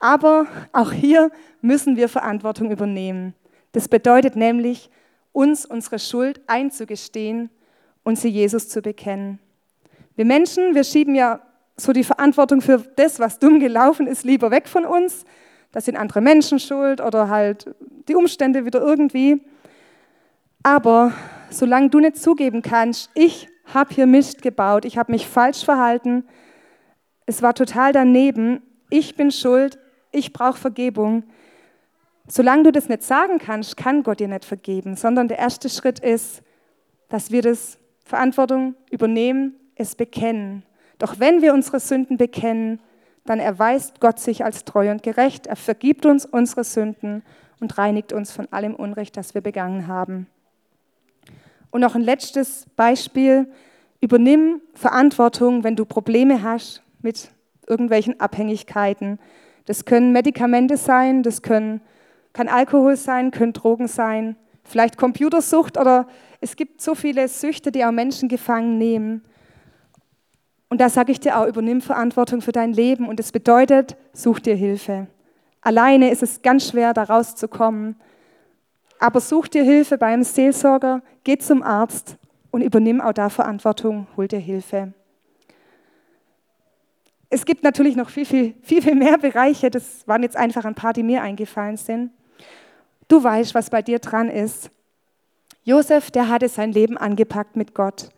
Aber 0.00 0.46
auch 0.72 0.92
hier 0.92 1.30
müssen 1.60 1.96
wir 1.96 2.08
Verantwortung 2.08 2.70
übernehmen. 2.70 3.34
Das 3.72 3.88
bedeutet 3.88 4.36
nämlich, 4.36 4.90
uns 5.32 5.66
unsere 5.66 5.98
Schuld 5.98 6.40
einzugestehen 6.46 7.50
und 8.04 8.18
sie 8.18 8.28
Jesus 8.28 8.68
zu 8.68 8.80
bekennen. 8.82 9.40
Wir 10.14 10.24
Menschen, 10.24 10.74
wir 10.74 10.84
schieben 10.84 11.14
ja 11.14 11.40
so 11.76 11.92
die 11.92 12.04
Verantwortung 12.04 12.60
für 12.60 12.78
das, 12.96 13.18
was 13.18 13.40
dumm 13.40 13.58
gelaufen 13.58 14.06
ist, 14.06 14.24
lieber 14.24 14.50
weg 14.52 14.68
von 14.68 14.84
uns. 14.84 15.24
Das 15.72 15.86
sind 15.86 15.96
andere 15.96 16.20
Menschen 16.20 16.60
schuld 16.60 17.00
oder 17.00 17.28
halt 17.28 17.74
die 18.06 18.14
Umstände 18.14 18.64
wieder 18.64 18.80
irgendwie. 18.80 19.40
Aber 20.62 21.12
solange 21.50 21.90
du 21.90 21.98
nicht 21.98 22.16
zugeben 22.16 22.62
kannst, 22.62 23.10
ich 23.14 23.48
habe 23.72 23.92
hier 23.92 24.06
Mist 24.06 24.40
gebaut, 24.40 24.84
ich 24.84 24.98
habe 24.98 25.10
mich 25.10 25.26
falsch 25.26 25.64
verhalten, 25.64 26.24
es 27.26 27.42
war 27.42 27.54
total 27.54 27.92
daneben, 27.92 28.62
ich 28.90 29.16
bin 29.16 29.32
schuld, 29.32 29.78
ich 30.14 30.32
brauche 30.32 30.58
Vergebung. 30.58 31.24
Solange 32.26 32.64
du 32.64 32.72
das 32.72 32.88
nicht 32.88 33.02
sagen 33.02 33.38
kannst, 33.38 33.76
kann 33.76 34.02
Gott 34.02 34.20
dir 34.20 34.28
nicht 34.28 34.44
vergeben, 34.44 34.96
sondern 34.96 35.28
der 35.28 35.38
erste 35.38 35.68
Schritt 35.68 35.98
ist, 35.98 36.42
dass 37.08 37.30
wir 37.30 37.42
das 37.42 37.78
Verantwortung 38.04 38.74
übernehmen 38.90 39.56
es 39.76 39.94
bekennen. 39.94 40.62
Doch 40.98 41.18
wenn 41.18 41.42
wir 41.42 41.52
unsere 41.52 41.80
Sünden 41.80 42.16
bekennen, 42.16 42.80
dann 43.24 43.40
erweist 43.40 44.00
Gott 44.00 44.20
sich 44.20 44.44
als 44.44 44.64
treu 44.64 44.90
und 44.90 45.02
gerecht. 45.02 45.46
Er 45.46 45.56
vergibt 45.56 46.06
uns 46.06 46.26
unsere 46.26 46.64
Sünden 46.64 47.22
und 47.60 47.76
reinigt 47.78 48.12
uns 48.12 48.30
von 48.32 48.46
allem 48.52 48.74
Unrecht, 48.74 49.16
das 49.16 49.34
wir 49.34 49.40
begangen 49.40 49.86
haben. 49.86 50.26
Und 51.70 51.80
noch 51.80 51.94
ein 51.94 52.02
letztes 52.02 52.66
Beispiel. 52.76 53.50
Übernimm 54.00 54.60
Verantwortung, 54.74 55.64
wenn 55.64 55.76
du 55.76 55.84
Probleme 55.86 56.42
hast 56.42 56.82
mit 57.00 57.30
irgendwelchen 57.66 58.20
Abhängigkeiten. 58.20 59.18
Das 59.66 59.84
können 59.84 60.12
Medikamente 60.12 60.76
sein, 60.76 61.22
das 61.22 61.42
können, 61.42 61.80
kann 62.32 62.48
Alkohol 62.48 62.96
sein, 62.96 63.30
können 63.30 63.52
Drogen 63.52 63.88
sein, 63.88 64.36
vielleicht 64.62 64.96
Computersucht 64.96 65.78
oder 65.78 66.06
es 66.40 66.56
gibt 66.56 66.82
so 66.82 66.94
viele 66.94 67.28
Süchte, 67.28 67.72
die 67.72 67.84
auch 67.84 67.92
Menschen 67.92 68.28
gefangen 68.28 68.76
nehmen. 68.76 69.22
Und 70.68 70.80
da 70.80 70.88
sage 70.88 71.12
ich 71.12 71.20
dir 71.20 71.38
auch, 71.38 71.46
übernimm 71.46 71.80
Verantwortung 71.80 72.40
für 72.40 72.52
dein 72.52 72.72
Leben. 72.72 73.08
Und 73.08 73.18
das 73.20 73.32
bedeutet, 73.32 73.96
such 74.12 74.40
dir 74.40 74.56
Hilfe. 74.56 75.06
Alleine 75.60 76.10
ist 76.10 76.22
es 76.22 76.42
ganz 76.42 76.68
schwer, 76.68 76.92
da 76.92 77.04
rauszukommen. 77.04 77.96
Aber 78.98 79.20
such 79.20 79.48
dir 79.48 79.62
Hilfe 79.62 79.98
beim 79.98 80.22
Seelsorger, 80.22 81.02
geh 81.22 81.38
zum 81.38 81.62
Arzt 81.62 82.16
und 82.50 82.60
übernimm 82.62 83.00
auch 83.00 83.12
da 83.12 83.28
Verantwortung, 83.28 84.06
hol 84.16 84.28
dir 84.28 84.38
Hilfe. 84.38 84.92
Es 87.34 87.44
gibt 87.44 87.64
natürlich 87.64 87.96
noch 87.96 88.10
viel, 88.10 88.24
viel, 88.24 88.54
viel, 88.62 88.80
viel 88.80 88.94
mehr 88.94 89.18
Bereiche. 89.18 89.68
Das 89.68 90.06
waren 90.06 90.22
jetzt 90.22 90.36
einfach 90.36 90.64
ein 90.64 90.76
paar, 90.76 90.92
die 90.92 91.02
mir 91.02 91.20
eingefallen 91.20 91.76
sind. 91.76 92.12
Du 93.08 93.24
weißt, 93.24 93.56
was 93.56 93.70
bei 93.70 93.82
dir 93.82 93.98
dran 93.98 94.30
ist. 94.30 94.70
Josef, 95.64 96.12
der 96.12 96.28
hatte 96.28 96.48
sein 96.48 96.70
Leben 96.70 96.96
angepackt 96.96 97.56
mit 97.56 97.74
Gott. 97.74 98.10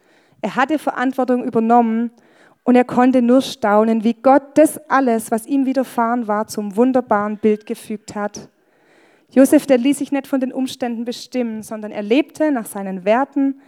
Er 0.43 0.55
hatte 0.55 0.79
Verantwortung 0.79 1.45
übernommen 1.45 2.11
und 2.63 2.77
er 2.77 2.85
konnte 2.85 3.23
nur 3.23 3.41
staunen, 3.41 4.05
wie 4.05 4.13
Gott 4.13 4.43
das 4.59 4.79
alles, 4.91 5.31
was 5.31 5.47
ihm 5.47 5.65
widerfahren 5.65 6.29
war, 6.29 6.47
zum 6.47 6.77
wunderbaren 6.77 7.39
Bild 7.39 7.65
gefügt 7.65 8.15
hat. 8.15 8.51
Josef, 9.31 9.65
der 9.65 9.79
ließ 9.79 9.97
sich 9.97 10.13
nicht 10.13 10.27
von 10.27 10.41
den 10.41 10.53
Umständen 10.53 11.07
bestimmen, 11.07 11.63
sondern 11.63 11.91
er 11.91 12.03
lebte 12.03 12.53
nach 12.53 12.67
seinen 12.67 13.07
Werten, 13.07 13.63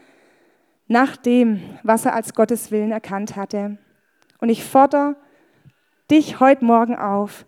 nach 0.89 1.17
dem, 1.17 1.63
was 1.85 2.05
er 2.05 2.15
als 2.15 2.35
Gottes 2.35 2.71
Willen 2.71 2.93
erkannt 2.93 3.35
hatte. 3.35 3.79
Und 4.41 4.51
ich 4.51 4.63
fordere 4.63 5.17
dich 6.11 6.41
heute 6.41 6.65
Morgen 6.65 6.97
auf, 6.97 7.45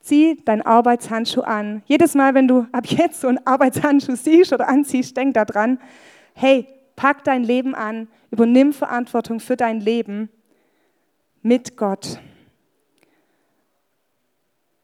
zieh 0.00 0.40
dein 0.44 0.62
Arbeitshandschuh 0.62 1.42
an. 1.42 1.82
Jedes 1.86 2.14
Mal, 2.14 2.34
wenn 2.34 2.48
du 2.48 2.66
ab 2.72 2.86
jetzt 2.86 3.20
so 3.20 3.28
einen 3.28 3.44
Arbeitshandschuh 3.46 4.16
siehst 4.16 4.52
oder 4.52 4.68
anziehst, 4.68 5.16
denk 5.16 5.34
daran, 5.34 5.78
hey, 6.34 6.66
pack 6.96 7.24
dein 7.24 7.44
Leben 7.44 7.74
an, 7.74 8.08
übernimm 8.30 8.72
Verantwortung 8.72 9.40
für 9.40 9.56
dein 9.56 9.80
Leben 9.80 10.28
mit 11.42 11.76
Gott. 11.76 12.20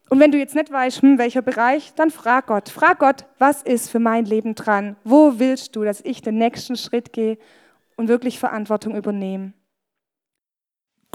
Und 0.09 0.21
wenn 0.21 0.31
du 0.31 0.39
jetzt 0.39 0.55
nicht 0.55 0.71
weißt, 0.71 1.03
hm, 1.03 1.19
welcher 1.19 1.43
Bereich, 1.43 1.93
dann 1.95 2.11
frag 2.11 2.47
Gott. 2.47 2.69
Frag 2.69 3.01
Gott, 3.01 3.25
was 3.39 3.63
ist 3.63 3.91
für 3.91 3.99
mein 3.99 4.25
Leben 4.25 4.55
dran? 4.55 4.97
Wo 5.03 5.39
willst 5.39 5.75
du, 5.75 5.83
dass 5.83 6.01
ich 6.01 6.23
den 6.23 6.39
nächsten 6.39 6.77
Schritt 6.77 7.13
gehe 7.13 7.39
und 7.97 8.09
wirklich 8.09 8.39
Verantwortung 8.39 8.95
übernehme? 8.95 9.53